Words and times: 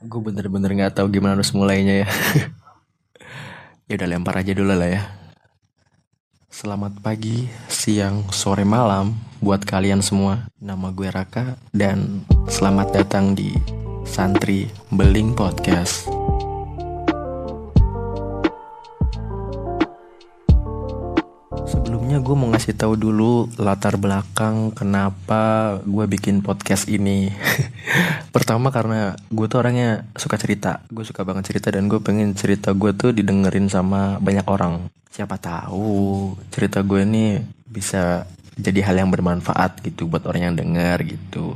Gue 0.00 0.32
bener-bener 0.32 0.72
nggak 0.72 0.96
tahu 0.96 1.12
gimana 1.12 1.36
harus 1.36 1.52
mulainya 1.52 2.04
ya. 2.04 2.08
ya 3.88 4.00
udah 4.00 4.08
lempar 4.08 4.40
aja 4.40 4.56
dulu 4.56 4.72
lah 4.72 4.88
ya. 4.88 5.02
Selamat 6.48 6.96
pagi, 7.04 7.52
siang, 7.68 8.24
sore, 8.32 8.64
malam 8.64 9.12
buat 9.44 9.60
kalian 9.60 10.00
semua. 10.00 10.48
Nama 10.56 10.88
gue 10.88 11.08
Raka 11.12 11.60
dan 11.76 12.24
selamat 12.48 12.96
datang 12.96 13.36
di 13.36 13.52
Santri 14.08 14.72
Beling 14.88 15.36
Podcast. 15.36 16.29
Sebelumnya 22.10 22.26
gue 22.26 22.42
mau 22.42 22.50
ngasih 22.50 22.74
tahu 22.74 22.94
dulu 22.98 23.46
latar 23.54 23.94
belakang 23.94 24.74
kenapa 24.74 25.78
gue 25.86 26.10
bikin 26.10 26.42
podcast 26.42 26.90
ini. 26.90 27.30
Pertama 28.34 28.74
karena 28.74 29.14
gue 29.30 29.46
tuh 29.46 29.62
orangnya 29.62 30.10
suka 30.18 30.34
cerita, 30.34 30.82
gue 30.90 31.06
suka 31.06 31.22
banget 31.22 31.54
cerita 31.54 31.70
dan 31.70 31.86
gue 31.86 32.02
pengen 32.02 32.34
cerita 32.34 32.74
gue 32.74 32.90
tuh 32.98 33.14
didengerin 33.14 33.70
sama 33.70 34.18
banyak 34.18 34.42
orang. 34.50 34.90
Siapa 35.06 35.38
tahu 35.38 36.34
cerita 36.50 36.82
gue 36.82 37.06
ini 37.06 37.46
bisa 37.70 38.26
jadi 38.58 38.90
hal 38.90 39.06
yang 39.06 39.14
bermanfaat 39.14 39.78
gitu 39.86 40.10
buat 40.10 40.26
orang 40.26 40.50
yang 40.50 40.58
denger 40.58 41.14
gitu. 41.14 41.54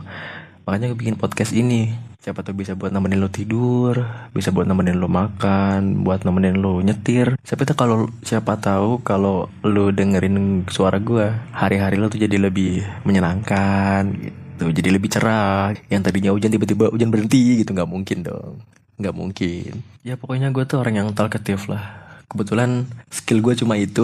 Makanya 0.70 0.94
gue 0.94 0.98
bikin 1.02 1.18
podcast 1.18 1.50
ini 1.50 1.90
siapa 2.24 2.40
tuh 2.40 2.56
bisa 2.56 2.72
buat 2.72 2.88
nemenin 2.88 3.20
lo 3.20 3.28
tidur 3.28 4.00
bisa 4.32 4.48
buat 4.48 4.64
nemenin 4.64 4.96
lo 4.96 5.12
makan 5.12 6.00
buat 6.08 6.24
nemenin 6.24 6.56
lo 6.56 6.80
nyetir. 6.80 7.36
Siapa 7.44 7.68
tuh 7.68 7.76
kalau 7.76 8.08
siapa 8.24 8.56
tahu 8.56 9.04
kalau 9.04 9.52
lo 9.60 9.92
dengerin 9.92 10.64
suara 10.72 10.96
gue 10.96 11.28
hari-hari 11.52 12.00
lo 12.00 12.08
tuh 12.08 12.24
jadi 12.24 12.40
lebih 12.40 12.80
menyenangkan 13.04 14.08
gitu. 14.16 14.72
Jadi 14.72 14.88
lebih 14.88 15.12
cerah. 15.12 15.76
Yang 15.92 16.08
tadinya 16.08 16.32
hujan 16.32 16.48
tiba-tiba 16.48 16.88
hujan 16.88 17.12
berhenti 17.12 17.60
gitu. 17.60 17.76
Nggak 17.76 17.90
mungkin 17.92 18.18
dong. 18.24 18.64
Nggak 18.96 19.14
mungkin. 19.14 19.72
Ya 20.00 20.16
pokoknya 20.16 20.48
gue 20.48 20.64
tuh 20.64 20.80
orang 20.80 21.04
yang 21.04 21.08
talkative 21.12 21.68
lah. 21.68 22.16
Kebetulan 22.24 22.88
skill 23.12 23.44
gue 23.44 23.52
cuma 23.52 23.76
itu 23.76 24.00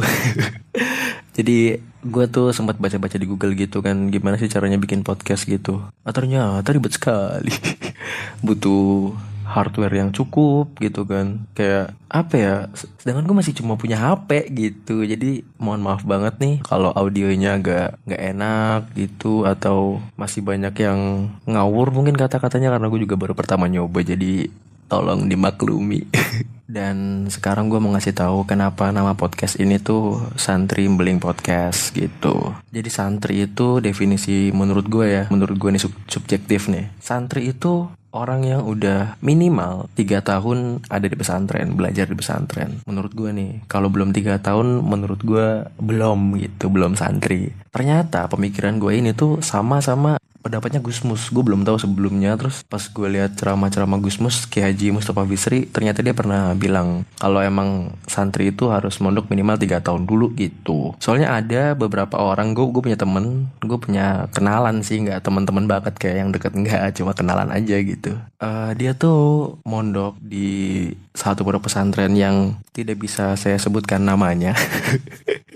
jadi 1.34 1.78
gue 2.00 2.24
tuh 2.32 2.50
sempat 2.56 2.80
baca-baca 2.80 3.16
di 3.20 3.26
Google 3.28 3.52
gitu 3.54 3.84
kan 3.84 4.08
gimana 4.08 4.40
sih 4.40 4.48
caranya 4.48 4.80
bikin 4.80 5.04
podcast 5.04 5.44
gitu. 5.44 5.84
Ah, 6.02 6.12
ternyata 6.16 6.72
ribet 6.72 6.96
sekali. 6.96 7.52
Butuh 8.46 9.14
hardware 9.50 9.94
yang 9.98 10.10
cukup 10.14 10.78
gitu 10.78 11.02
kan. 11.04 11.44
Kayak 11.58 11.92
apa 12.10 12.34
ya 12.38 12.54
sedangkan 13.02 13.26
gue 13.26 13.36
masih 13.36 13.54
cuma 13.58 13.74
punya 13.74 13.98
HP 13.98 14.48
gitu. 14.54 15.02
Jadi 15.02 15.42
mohon 15.58 15.82
maaf 15.82 16.06
banget 16.06 16.38
nih 16.38 16.54
kalau 16.62 16.94
audionya 16.94 17.58
agak 17.58 17.98
nggak 18.06 18.22
enak 18.36 18.80
gitu 18.94 19.44
atau 19.44 19.98
masih 20.14 20.40
banyak 20.40 20.72
yang 20.80 21.30
ngawur 21.44 21.90
mungkin 21.90 22.16
kata-katanya 22.16 22.72
karena 22.78 22.86
gue 22.88 23.00
juga 23.02 23.18
baru 23.18 23.34
pertama 23.36 23.66
nyoba. 23.66 24.00
Jadi 24.06 24.48
tolong 24.90 25.30
dimaklumi. 25.30 26.10
Dan 26.70 27.26
sekarang 27.26 27.66
gue 27.66 27.82
mau 27.82 27.90
ngasih 27.90 28.14
tahu 28.14 28.46
kenapa 28.46 28.94
nama 28.94 29.18
podcast 29.18 29.58
ini 29.58 29.82
tuh 29.82 30.22
santri 30.38 30.86
beling 30.86 31.18
podcast 31.18 31.90
gitu. 31.90 32.54
Jadi 32.70 32.90
santri 32.90 33.42
itu 33.42 33.82
definisi 33.82 34.54
menurut 34.54 34.86
gue 34.86 35.06
ya 35.10 35.24
menurut 35.34 35.58
gue 35.58 35.70
nih 35.74 35.82
sub 35.82 35.90
subjektif 36.06 36.70
nih. 36.70 36.86
Santri 37.02 37.50
itu 37.50 37.90
orang 38.14 38.46
yang 38.46 38.62
udah 38.66 39.18
minimal 39.18 39.90
tiga 39.98 40.22
tahun 40.22 40.82
ada 40.86 41.06
di 41.10 41.18
pesantren 41.18 41.74
belajar 41.74 42.06
di 42.06 42.14
pesantren. 42.14 42.86
Menurut 42.86 43.18
gue 43.18 43.30
nih 43.34 43.66
kalau 43.66 43.90
belum 43.90 44.14
tiga 44.14 44.38
tahun 44.38 44.86
menurut 44.86 45.26
gue 45.26 45.66
belum 45.82 46.38
gitu 46.38 46.70
belum 46.70 46.94
santri. 46.94 47.50
Ternyata 47.74 48.30
pemikiran 48.30 48.78
gue 48.78 48.94
ini 48.94 49.10
tuh 49.10 49.42
sama 49.42 49.82
sama 49.82 50.22
pendapatnya 50.40 50.80
Gusmus 50.80 51.28
gue 51.28 51.44
belum 51.44 51.62
tahu 51.62 51.76
sebelumnya. 51.80 52.34
Terus 52.36 52.64
pas 52.64 52.80
gue 52.80 53.08
lihat 53.08 53.36
ceramah-ceramah 53.36 54.00
Gusmus 54.00 54.48
Ki 54.48 54.64
Haji 54.64 54.96
Mustafa 54.96 55.24
Bisri 55.28 55.68
ternyata 55.68 56.00
dia 56.00 56.16
pernah 56.16 56.52
bilang 56.56 57.04
kalau 57.20 57.40
emang 57.44 57.94
santri 58.08 58.50
itu 58.50 58.72
harus 58.72 58.98
mondok 58.98 59.28
minimal 59.28 59.60
tiga 59.60 59.78
tahun 59.84 60.08
dulu 60.08 60.32
gitu. 60.34 60.96
Soalnya 60.98 61.36
ada 61.36 61.76
beberapa 61.76 62.18
orang 62.18 62.56
gue 62.56 62.66
gue 62.68 62.82
punya 62.82 62.98
temen 62.98 63.52
gue 63.60 63.78
punya 63.78 64.26
kenalan 64.32 64.80
sih. 64.80 64.98
Nggak 65.00 65.22
teman-teman 65.24 65.64
banget 65.68 65.94
kayak 66.00 66.16
yang 66.26 66.30
deket 66.32 66.52
nggak. 66.56 66.96
Cuma 66.96 67.12
kenalan 67.12 67.52
aja 67.52 67.76
gitu. 67.80 68.16
Uh, 68.40 68.72
dia 68.74 68.96
tuh 68.96 69.56
mondok 69.68 70.16
di 70.20 70.88
satu 71.12 71.44
pondok 71.44 71.68
pesantren 71.68 72.16
yang 72.16 72.56
tidak 72.72 73.02
bisa 73.02 73.34
saya 73.34 73.58
sebutkan 73.58 74.00
namanya 74.00 74.54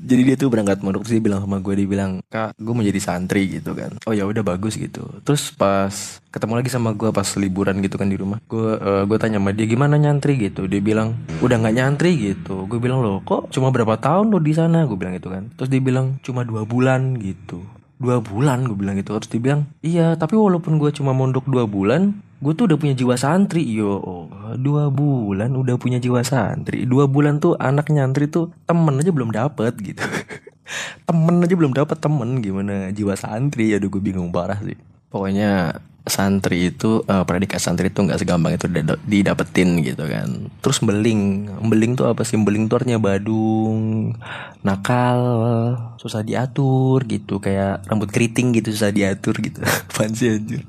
jadi 0.00 0.22
dia 0.32 0.36
tuh 0.40 0.48
berangkat 0.48 0.80
mondok 0.80 1.04
sih 1.04 1.20
bilang 1.20 1.44
sama 1.44 1.60
gue 1.60 1.74
dia 1.76 1.88
bilang 1.88 2.24
kak 2.32 2.56
gue 2.56 2.72
mau 2.72 2.80
jadi 2.80 3.00
santri 3.00 3.46
gitu 3.60 3.76
kan. 3.76 4.00
Oh 4.08 4.16
ya 4.16 4.24
udah 4.24 4.40
bagus 4.40 4.80
gitu. 4.80 5.04
Terus 5.22 5.52
pas 5.52 5.92
ketemu 6.32 6.52
lagi 6.62 6.70
sama 6.72 6.96
gue 6.96 7.10
pas 7.12 7.28
liburan 7.36 7.76
gitu 7.84 8.00
kan 8.00 8.08
di 8.08 8.16
rumah 8.16 8.40
gue 8.48 8.80
uh, 8.80 9.04
gue 9.04 9.18
tanya 9.20 9.36
sama 9.36 9.52
dia 9.52 9.66
gimana 9.68 10.00
nyantri? 10.00 10.40
gitu. 10.40 10.64
Dia 10.64 10.80
bilang 10.80 11.20
udah 11.44 11.56
nggak 11.60 11.74
nyantri 11.76 12.16
gitu. 12.16 12.64
Gue 12.64 12.80
bilang 12.80 13.04
loh 13.04 13.20
kok 13.20 13.52
cuma 13.52 13.68
berapa 13.68 14.00
tahun 14.00 14.32
lo 14.32 14.40
di 14.40 14.56
sana? 14.56 14.88
Gue 14.88 14.96
bilang 14.96 15.14
gitu 15.14 15.28
kan. 15.28 15.52
Terus 15.58 15.68
dia 15.68 15.82
bilang 15.82 16.16
cuma 16.24 16.46
dua 16.46 16.64
bulan 16.64 17.20
gitu. 17.20 17.60
Dua 18.00 18.24
bulan? 18.24 18.64
Gue 18.64 18.78
bilang 18.80 18.96
gitu. 18.96 19.12
Terus 19.20 19.28
dia 19.28 19.42
bilang 19.42 19.60
iya 19.84 20.16
tapi 20.16 20.40
walaupun 20.40 20.80
gue 20.80 20.90
cuma 20.96 21.12
mondok 21.12 21.44
dua 21.50 21.68
bulan 21.68 22.16
gue 22.40 22.52
tuh 22.56 22.64
udah 22.72 22.78
punya 22.80 22.94
jiwa 22.96 23.14
santri 23.20 23.62
yo. 23.68 24.00
Dua 24.56 24.88
bulan 24.88 25.52
udah 25.52 25.76
punya 25.76 26.00
jiwa 26.00 26.24
santri. 26.24 26.88
Dua 26.88 27.04
bulan 27.04 27.36
tuh 27.36 27.54
anak 27.60 27.92
nyantri 27.92 28.32
tuh 28.32 28.48
temen 28.64 28.96
aja 28.96 29.12
belum 29.12 29.30
dapet 29.30 29.76
gitu. 29.80 30.00
Temen 31.08 31.42
aja 31.42 31.54
belum 31.58 31.74
dapet 31.74 31.98
temen 31.98 32.38
gimana 32.38 32.94
jiwa 32.94 33.18
santri? 33.18 33.74
Ya 33.74 33.82
gue 33.82 33.90
bingung 33.98 34.30
parah 34.30 34.56
sih. 34.62 34.78
Pokoknya 35.10 35.82
santri 36.10 36.74
itu 36.74 37.00
uh, 37.06 37.24
predikat 37.24 37.62
santri 37.62 37.88
itu 37.88 38.02
nggak 38.02 38.20
segampang 38.20 38.58
itu 38.58 38.66
didapetin 39.06 39.80
gitu 39.80 40.04
kan. 40.04 40.50
Terus 40.60 40.82
beling. 40.82 41.46
Beling 41.64 41.94
tuh 41.94 42.10
apa 42.10 42.26
sih? 42.26 42.36
Beling 42.36 42.66
tuh 42.66 42.82
artinya 42.82 42.98
badung 42.98 44.12
nakal 44.60 45.20
susah 45.96 46.26
diatur 46.26 47.06
gitu. 47.06 47.38
Kayak 47.38 47.86
rambut 47.86 48.10
keriting 48.10 48.52
gitu 48.52 48.74
susah 48.74 48.90
diatur 48.90 49.38
gitu. 49.38 49.62
Fancy 49.94 50.36
anjir. 50.36 50.62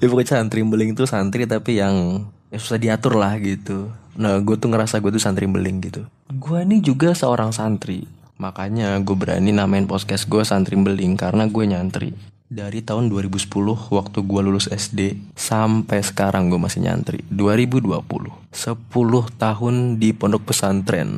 Ya 0.00 0.06
pokoknya 0.08 0.40
santri 0.40 0.64
beling 0.64 0.96
tuh 0.96 1.06
santri 1.06 1.44
tapi 1.44 1.78
yang 1.78 2.26
ya 2.48 2.58
susah 2.58 2.80
diatur 2.80 3.20
lah 3.20 3.36
gitu. 3.38 3.92
Nah 4.18 4.40
gue 4.40 4.56
tuh 4.56 4.72
ngerasa 4.72 4.98
gue 5.04 5.12
tuh 5.14 5.22
santri 5.22 5.44
beling 5.44 5.84
gitu. 5.84 6.08
Gue 6.32 6.64
ini 6.64 6.80
juga 6.80 7.12
seorang 7.12 7.52
santri. 7.52 8.08
Makanya 8.40 8.96
gue 9.04 9.16
berani 9.18 9.52
namain 9.52 9.84
podcast 9.84 10.24
gue 10.26 10.42
santri 10.42 10.74
beling 10.74 11.14
karena 11.20 11.44
gue 11.46 11.64
nyantri 11.68 12.10
dari 12.48 12.80
tahun 12.80 13.12
2010 13.12 13.44
waktu 13.92 14.18
gue 14.24 14.40
lulus 14.40 14.72
SD 14.72 15.20
sampai 15.36 16.00
sekarang 16.00 16.48
gue 16.48 16.56
masih 16.56 16.80
nyantri. 16.80 17.20
2020 17.28 18.00
10 18.48 18.48
tahun 19.36 19.74
di 20.00 20.16
pondok 20.16 20.48
pesantren. 20.48 21.12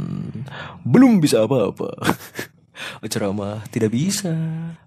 Belum 0.82 1.22
bisa 1.22 1.46
apa-apa. 1.46 1.94
Ceramah 3.12 3.62
tidak 3.70 3.94
bisa. 3.94 4.34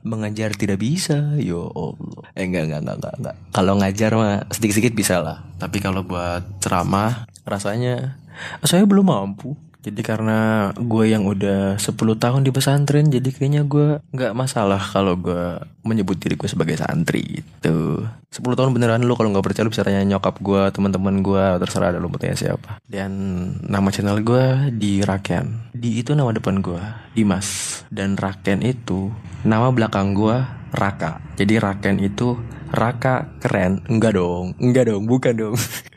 Mengajar 0.04 0.52
tidak 0.52 0.84
bisa. 0.84 1.40
Yo 1.40 1.72
Allah. 1.72 2.28
Eh 2.36 2.44
enggak 2.44 2.68
enggak 2.68 2.82
enggak 2.84 2.98
enggak, 3.00 3.16
enggak. 3.24 3.36
kalau 3.56 3.74
ngajar 3.80 4.12
mah 4.20 4.36
sedikit-sedikit 4.52 4.94
bisa 4.94 5.24
lah. 5.24 5.38
Tapi 5.58 5.80
kalau 5.80 6.04
buat 6.04 6.44
ceramah 6.60 7.24
rasanya 7.48 8.20
saya 8.68 8.84
belum 8.84 9.08
mampu 9.08 9.56
jadi 9.84 10.00
karena 10.00 10.72
gue 10.80 11.12
yang 11.12 11.28
udah 11.28 11.76
10 11.76 11.92
tahun 12.16 12.42
di 12.48 12.56
pesantren 12.56 13.12
Jadi 13.12 13.36
kayaknya 13.36 13.68
gue 13.68 14.00
gak 14.16 14.32
masalah 14.32 14.80
kalau 14.80 15.20
gue 15.20 15.60
menyebut 15.84 16.16
diri 16.16 16.40
gue 16.40 16.48
sebagai 16.48 16.80
santri 16.80 17.44
gitu. 17.44 18.08
10 18.32 18.40
tahun 18.56 18.72
beneran 18.72 19.04
lu 19.04 19.20
kalau 19.20 19.36
gak 19.36 19.44
percaya 19.44 19.68
lu 19.68 19.76
bisa 19.76 19.84
tanya 19.84 20.00
nyokap 20.08 20.40
gue 20.40 20.72
teman-teman 20.72 21.20
gue 21.20 21.44
terserah 21.60 21.92
ada 21.92 22.00
lu 22.00 22.08
mau 22.08 22.16
tanya 22.16 22.40
siapa. 22.40 22.80
Dan 22.88 23.12
nama 23.60 23.92
channel 23.92 24.24
gue 24.24 24.72
di 24.72 25.04
Raken. 25.04 25.76
Di 25.76 26.00
itu 26.00 26.16
nama 26.16 26.32
depan 26.32 26.64
gue 26.64 26.80
Dimas. 27.12 27.84
Dan 27.92 28.16
Raken 28.16 28.64
itu 28.64 29.12
nama 29.44 29.68
belakang 29.68 30.16
gue 30.16 30.40
Raka. 30.72 31.20
Jadi 31.36 31.60
Raken 31.60 32.00
itu 32.00 32.40
Raka 32.72 33.36
keren. 33.44 33.84
Enggak 33.92 34.16
dong 34.16 34.56
Enggak 34.64 34.88
dong 34.88 35.06
bukan 35.06 35.36
dong 35.36 35.56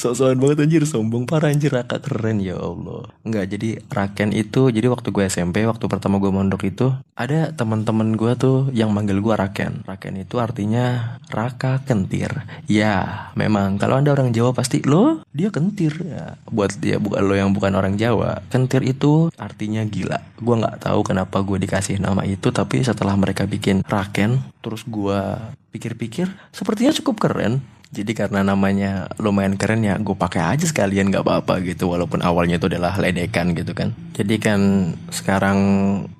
Sok-sokan 0.00 0.40
banget 0.40 0.64
anjir. 0.64 0.82
Sombong 0.88 1.28
parah 1.28 1.52
anjir. 1.52 1.72
Raka 1.72 2.00
keren 2.00 2.40
ya 2.40 2.56
Allah. 2.56 3.08
Enggak 3.22 3.52
jadi 3.52 3.80
Raken 3.86 4.32
itu 4.32 4.72
jadi 4.72 4.86
waktu 4.88 5.08
gue 5.12 5.24
SMP 5.28 5.64
waktu 5.68 5.84
pertama 5.86 6.16
gue 6.16 6.32
mondok 6.32 6.64
itu 6.66 6.92
ada 7.14 7.52
teman-teman 7.52 8.16
gue 8.16 8.32
tuh 8.36 8.72
yang 8.72 8.90
manggil 8.90 9.20
gue 9.20 9.34
Raken. 9.36 9.84
Raken 9.84 10.14
itu 10.20 10.40
artinya 10.40 11.16
Raka 11.28 11.84
kentir. 11.84 12.32
Ya 12.64 13.28
memang. 13.36 13.76
Kalau 13.76 14.00
anda 14.00 14.12
orang 14.16 14.32
Jawa 14.32 14.56
pasti 14.56 14.80
lo 14.84 15.24
dia 15.36 15.52
kentir. 15.52 15.92
Ya 16.00 16.40
buat 16.48 16.72
dia 16.80 16.96
bukan 16.96 17.20
lo 17.20 17.34
yang 17.36 17.52
bukan 17.52 17.76
orang 17.76 18.00
Jawa. 18.00 18.40
Kentir 18.48 18.80
itu 18.84 19.28
artinya 19.36 19.84
gila. 19.84 20.18
Gue 20.40 20.54
nggak 20.56 20.88
tahu 20.88 21.00
kenapa 21.04 21.44
gue 21.44 21.60
dikasih 21.60 22.00
nama 22.00 22.24
itu 22.24 22.48
tapi 22.48 22.80
setelah 22.80 23.14
mereka 23.14 23.44
bikin 23.44 23.84
Raken 23.84 24.40
terus 24.60 24.84
gue 24.84 25.20
pikir-pikir 25.70 26.26
sepertinya 26.50 26.92
cukup 26.92 27.16
keren 27.30 27.62
Jadi 27.90 28.14
karena 28.14 28.46
namanya 28.46 29.10
lumayan 29.18 29.58
keren 29.58 29.82
ya 29.82 29.98
gue 29.98 30.14
pakai 30.14 30.54
aja 30.54 30.62
sekalian 30.62 31.10
gak 31.10 31.26
apa-apa 31.26 31.58
gitu 31.66 31.90
walaupun 31.90 32.22
awalnya 32.22 32.62
itu 32.62 32.70
adalah 32.70 32.94
ledekan 32.94 33.50
gitu 33.50 33.74
kan. 33.74 33.90
Jadi 34.14 34.38
kan 34.38 34.60
sekarang 35.10 35.58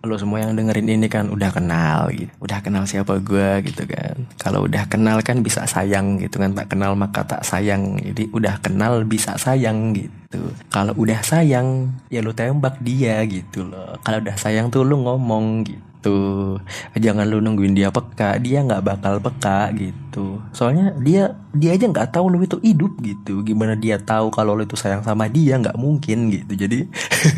lo 0.02 0.18
semua 0.18 0.42
yang 0.42 0.58
dengerin 0.58 0.90
ini 0.90 1.06
kan 1.06 1.30
udah 1.30 1.54
kenal 1.54 2.10
gitu. 2.10 2.26
Udah 2.42 2.58
kenal 2.58 2.90
siapa 2.90 3.22
gue 3.22 3.62
gitu 3.70 3.86
kan. 3.86 4.26
Kalau 4.42 4.66
udah 4.66 4.90
kenal 4.90 5.22
kan 5.22 5.46
bisa 5.46 5.62
sayang 5.70 6.18
gitu 6.18 6.42
kan. 6.42 6.58
Tak 6.58 6.74
kenal 6.74 6.98
maka 6.98 7.22
tak 7.22 7.46
sayang. 7.46 8.02
Jadi 8.02 8.34
udah 8.34 8.58
kenal 8.58 9.06
bisa 9.06 9.38
sayang 9.38 9.94
gitu. 9.94 10.42
Kalau 10.74 10.90
udah 10.98 11.22
sayang 11.22 11.94
ya 12.10 12.18
lo 12.18 12.34
tembak 12.34 12.82
dia 12.82 13.22
gitu 13.30 13.62
loh. 13.62 13.94
Kalau 14.02 14.18
udah 14.18 14.34
sayang 14.34 14.74
tuh 14.74 14.82
lo 14.82 14.98
ngomong 14.98 15.62
gitu 15.70 15.89
gitu. 16.00 16.56
Jangan 16.96 17.28
lu 17.28 17.44
nungguin 17.44 17.76
dia 17.76 17.92
peka 17.92 18.40
dia 18.40 18.64
nggak 18.64 18.80
bakal 18.80 19.20
peka 19.20 19.68
gitu. 19.76 20.40
Soalnya 20.56 20.96
dia 20.96 21.36
dia 21.52 21.76
aja 21.76 21.84
nggak 21.84 22.16
tahu 22.16 22.32
lu 22.32 22.40
itu 22.40 22.56
hidup 22.64 22.96
gitu. 23.04 23.44
Gimana 23.44 23.76
dia 23.76 24.00
tahu 24.00 24.32
kalau 24.32 24.56
lu 24.56 24.64
itu 24.64 24.80
sayang 24.80 25.04
sama 25.04 25.28
dia? 25.28 25.60
Nggak 25.60 25.76
mungkin 25.76 26.32
gitu. 26.32 26.56
Jadi 26.56 26.88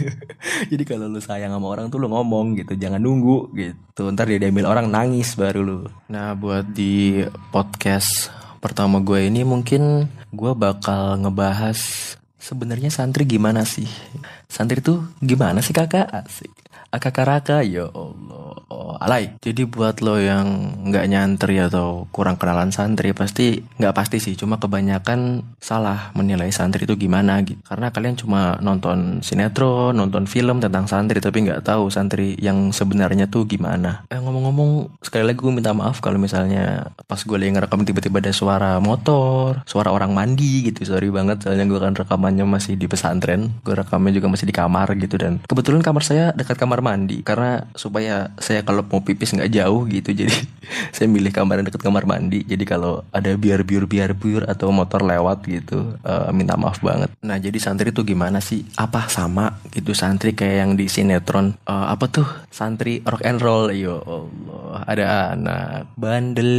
jadi 0.71 0.83
kalau 0.87 1.11
lu 1.11 1.19
sayang 1.19 1.51
sama 1.51 1.67
orang 1.67 1.91
tuh 1.91 1.99
lu 1.99 2.07
ngomong 2.07 2.55
gitu. 2.63 2.79
Jangan 2.79 3.03
nunggu 3.03 3.51
gitu. 3.59 4.07
Ntar 4.15 4.31
dia 4.31 4.39
diambil 4.39 4.71
orang 4.71 4.87
nangis 4.87 5.35
baru 5.35 5.61
lu. 5.67 5.79
Nah 6.07 6.39
buat 6.39 6.71
di 6.71 7.27
podcast 7.51 8.31
pertama 8.63 9.03
gue 9.03 9.27
ini 9.27 9.43
mungkin 9.43 10.07
gue 10.31 10.53
bakal 10.55 11.19
ngebahas 11.19 12.15
sebenarnya 12.39 12.95
santri 12.95 13.27
gimana 13.27 13.67
sih? 13.67 13.91
Santri 14.47 14.79
tuh 14.79 15.03
gimana 15.19 15.59
sih 15.59 15.75
kakak? 15.75 16.07
Asik 16.15 16.62
Akakaraka 16.93 17.65
ya 17.65 17.89
Allah. 17.89 18.53
Alay. 19.03 19.35
Jadi 19.41 19.65
buat 19.65 19.99
lo 20.05 20.21
yang 20.21 20.79
nggak 20.93 21.07
nyantri 21.09 21.59
atau 21.59 22.07
kurang 22.13 22.37
kenalan 22.37 22.71
santri 22.71 23.17
pasti 23.17 23.65
nggak 23.81 23.97
pasti 23.97 24.21
sih. 24.21 24.37
Cuma 24.37 24.61
kebanyakan 24.61 25.43
salah 25.57 26.13
menilai 26.13 26.53
santri 26.53 26.85
itu 26.85 26.95
gimana 27.01 27.41
gitu. 27.43 27.59
Karena 27.65 27.89
kalian 27.89 28.21
cuma 28.21 28.61
nonton 28.61 29.25
sinetron 29.25 29.97
nonton 29.97 30.29
film 30.29 30.61
tentang 30.61 30.85
santri 30.85 31.19
tapi 31.25 31.49
nggak 31.49 31.65
tahu 31.65 31.89
santri 31.89 32.37
yang 32.37 32.71
sebenarnya 32.71 33.33
tuh 33.33 33.49
gimana. 33.49 34.05
Eh 34.13 34.21
ngomong-ngomong 34.21 35.01
sekali 35.01 35.25
lagi 35.25 35.41
gue 35.41 35.53
minta 35.53 35.73
maaf 35.73 36.05
kalau 36.05 36.21
misalnya 36.21 36.93
pas 37.09 37.19
gue 37.19 37.37
lagi 37.41 37.57
ngerekam 37.57 37.89
tiba-tiba 37.89 38.21
ada 38.21 38.33
suara 38.37 38.77
motor 38.79 39.65
suara 39.65 39.89
orang 39.89 40.13
mandi 40.13 40.69
gitu. 40.69 40.85
Sorry 40.85 41.09
banget 41.09 41.43
soalnya 41.43 41.65
gue 41.65 41.81
kan 41.81 41.97
rekamannya 41.97 42.45
masih 42.45 42.77
di 42.77 42.85
pesantren. 42.85 43.57
Gue 43.65 43.73
rekamnya 43.73 44.13
juga 44.13 44.29
masih 44.29 44.45
di 44.45 44.55
kamar 44.55 44.93
gitu. 45.01 45.17
Dan 45.17 45.41
kebetulan 45.49 45.81
kamar 45.81 46.05
saya 46.05 46.37
dekat 46.37 46.61
kamar 46.61 46.82
mandi. 46.83 47.23
Karena 47.23 47.65
supaya 47.79 48.35
saya 48.43 48.67
kalau 48.67 48.83
mau 48.85 49.01
pipis 49.01 49.33
nggak 49.33 49.53
jauh 49.55 49.87
gitu 49.87 50.11
jadi 50.21 50.35
saya 50.91 51.07
milih 51.07 51.31
kamar 51.31 51.63
yang 51.63 51.71
dekat 51.71 51.83
kamar 51.83 52.05
mandi. 52.05 52.43
Jadi 52.43 52.65
kalau 52.67 53.07
ada 53.15 53.33
biar 53.39 53.63
biur 53.63 53.87
biar 53.87 54.19
biur 54.19 54.45
atau 54.51 54.75
motor 54.75 55.07
lewat 55.07 55.47
gitu 55.47 55.97
uh, 56.03 56.29
minta 56.35 56.59
maaf 56.59 56.83
banget. 56.83 57.15
Nah 57.23 57.39
jadi 57.39 57.57
santri 57.63 57.95
itu 57.95 58.03
gimana 58.03 58.43
sih? 58.43 58.67
Apa 58.77 59.07
sama 59.07 59.63
gitu 59.71 59.95
santri 59.95 60.35
kayak 60.35 60.57
yang 60.67 60.73
di 60.75 60.91
sinetron? 60.91 61.55
Uh, 61.65 61.87
apa 61.89 62.11
tuh? 62.11 62.29
Santri 62.51 63.01
rock 63.07 63.23
and 63.23 63.39
roll. 63.39 63.71
Yo 63.73 64.03
Allah 64.03 64.85
ada 64.85 65.05
anak 65.33 65.95
bandel 65.95 66.59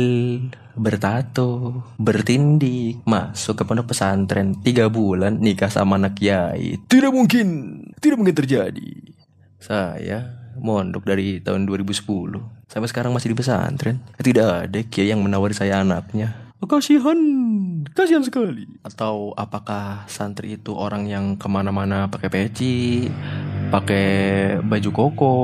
bertato, 0.74 1.82
bertindik, 2.02 3.06
masuk 3.06 3.62
ke 3.62 3.64
pondok 3.64 3.94
pesantren. 3.94 4.58
Tiga 4.62 4.90
bulan 4.90 5.38
nikah 5.38 5.70
sama 5.70 6.02
anak 6.02 6.18
kiai. 6.18 6.82
Tidak 6.90 7.14
mungkin, 7.14 7.80
tidak 8.02 8.18
mungkin 8.20 8.38
terjadi. 8.38 8.92
Saya 9.64 10.28
mondok 10.60 11.08
dari 11.08 11.40
tahun 11.40 11.64
2010 11.64 12.04
sampai 12.68 12.90
sekarang 12.92 13.16
masih 13.16 13.32
di 13.32 13.38
pesantren. 13.40 14.04
Tidak 14.20 14.68
ada 14.68 14.80
kiai 14.84 15.16
yang 15.16 15.24
menawari 15.24 15.56
saya 15.56 15.80
anaknya. 15.80 16.36
Kasihan, 16.64 17.20
kasihan 17.92 18.24
sekali. 18.24 18.64
Atau 18.88 19.36
apakah 19.36 20.08
santri 20.08 20.56
itu 20.56 20.72
orang 20.76 21.08
yang 21.08 21.36
ke 21.36 21.48
mana-mana 21.52 22.08
pakai 22.08 22.32
peci, 22.32 23.08
pakai 23.68 24.08
baju 24.64 24.90
koko, 24.96 25.36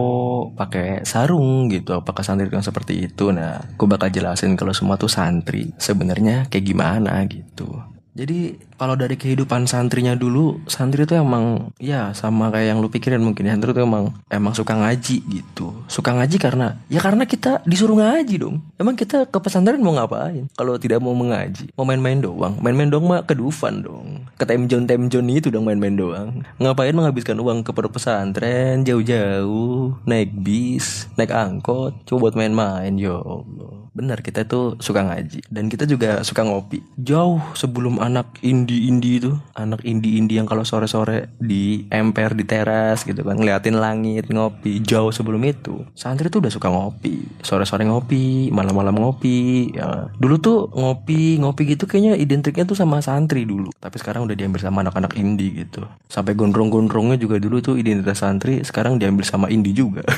pakai 0.56 1.04
sarung 1.04 1.68
gitu. 1.68 1.92
Apakah 1.92 2.24
santri 2.24 2.48
yang 2.48 2.63
seperti 2.63 3.12
itu? 3.12 3.36
Nah, 3.36 3.60
gue 3.75 3.88
bakal 3.88 4.12
jelasin 4.12 4.56
kalau 4.56 4.71
semua 4.71 4.95
tuh 4.95 5.12
santri 5.12 5.75
sebenarnya 5.75 6.48
kayak 6.48 6.66
gimana 6.71 7.19
gitu. 7.27 7.68
Jadi 8.17 8.57
kalau 8.75 8.97
dari 8.97 9.15
kehidupan 9.15 9.69
santrinya 9.69 10.17
dulu, 10.17 10.59
santri 10.65 11.06
itu 11.06 11.13
emang 11.13 11.69
ya 11.77 12.09
sama 12.17 12.50
kayak 12.50 12.73
yang 12.73 12.79
lu 12.81 12.89
pikirin 12.89 13.21
mungkin 13.21 13.45
ya, 13.45 13.53
santri 13.53 13.71
itu 13.71 13.85
emang 13.85 14.11
emang 14.33 14.53
suka 14.57 14.73
ngaji 14.73 15.21
gitu. 15.29 15.85
Suka 15.85 16.17
ngaji 16.17 16.38
karena 16.41 16.79
ya 16.89 17.00
karena 17.00 17.29
kita 17.29 17.61
disuruh 17.69 18.00
ngaji 18.00 18.35
dong. 18.41 18.65
Emang 18.81 18.97
kita 18.97 19.29
ke 19.29 19.38
pesantren 19.38 19.79
mau 19.79 19.94
ngapain? 19.94 20.50
Kalau 20.57 20.75
tidak 20.81 21.03
mau 21.06 21.13
mengaji, 21.13 21.69
mau 21.77 21.85
main-main 21.85 22.17
doang. 22.17 22.57
Main-main 22.57 22.89
doang 22.89 23.06
mah 23.06 23.21
ke 23.23 23.38
Dufan 23.38 23.85
dong. 23.85 24.25
Ke 24.35 24.44
Temjon 24.47 24.89
Temjon 24.89 25.27
itu 25.29 25.53
dong 25.53 25.69
main-main 25.69 25.94
doang. 25.94 26.41
Ngapain 26.57 26.95
menghabiskan 26.95 27.38
uang 27.39 27.61
ke 27.61 27.71
pesantren 27.75 28.83
jauh-jauh, 28.83 29.95
naik 30.09 30.33
bis, 30.33 31.06
naik 31.15 31.31
angkot, 31.31 31.94
coba 32.09 32.29
buat 32.29 32.35
main-main 32.35 32.95
ya 33.00 33.15
Allah. 33.15 33.88
Benar 33.99 34.23
kita 34.23 34.47
tuh 34.47 34.79
suka 34.79 35.03
ngaji. 35.03 35.43
Dan 35.51 35.67
kita 35.67 35.83
juga 35.83 36.23
suka 36.23 36.47
ngopi. 36.47 36.79
Jauh 36.95 37.43
sebelum 37.51 37.99
anak 37.99 38.39
indie-indie 38.39 39.19
itu 39.19 39.35
anak 39.59 39.83
indie-indie 39.83 40.39
yang 40.39 40.47
kalau 40.47 40.63
sore-sore 40.63 41.35
di 41.35 41.83
emper 41.91 42.31
di 42.31 42.47
teras 42.47 43.03
gitu 43.03 43.27
kan 43.27 43.35
ngeliatin 43.35 43.75
langit 43.75 44.31
ngopi 44.31 44.79
jauh 44.79 45.11
sebelum 45.11 45.43
itu 45.43 45.83
santri 45.91 46.31
tuh 46.31 46.39
udah 46.39 46.53
suka 46.53 46.71
ngopi. 46.71 47.27
Sore-sore 47.43 47.83
ngopi 47.83 48.47
malam-malam 48.55 48.95
ngopi. 48.95 49.75
Ya 49.75 50.07
dulu 50.15 50.39
tuh 50.39 50.59
ngopi 50.71 51.43
ngopi 51.43 51.75
gitu 51.75 51.83
kayaknya 51.83 52.15
identiknya 52.15 52.63
tuh 52.63 52.79
sama 52.79 53.03
santri 53.03 53.43
dulu. 53.43 53.67
Tapi 53.83 53.99
sekarang 53.99 54.23
udah 54.23 54.35
diambil 54.39 54.63
sama 54.63 54.79
anak-anak 54.87 55.19
indie 55.19 55.67
gitu. 55.67 55.83
Sampai 56.07 56.39
gondrong-gondrongnya 56.39 57.19
juga 57.19 57.35
dulu 57.35 57.59
tuh 57.59 57.75
identitas 57.75 58.23
santri 58.23 58.63
sekarang 58.63 58.95
diambil 58.95 59.27
sama 59.27 59.51
indie 59.51 59.75
juga. 59.75 60.07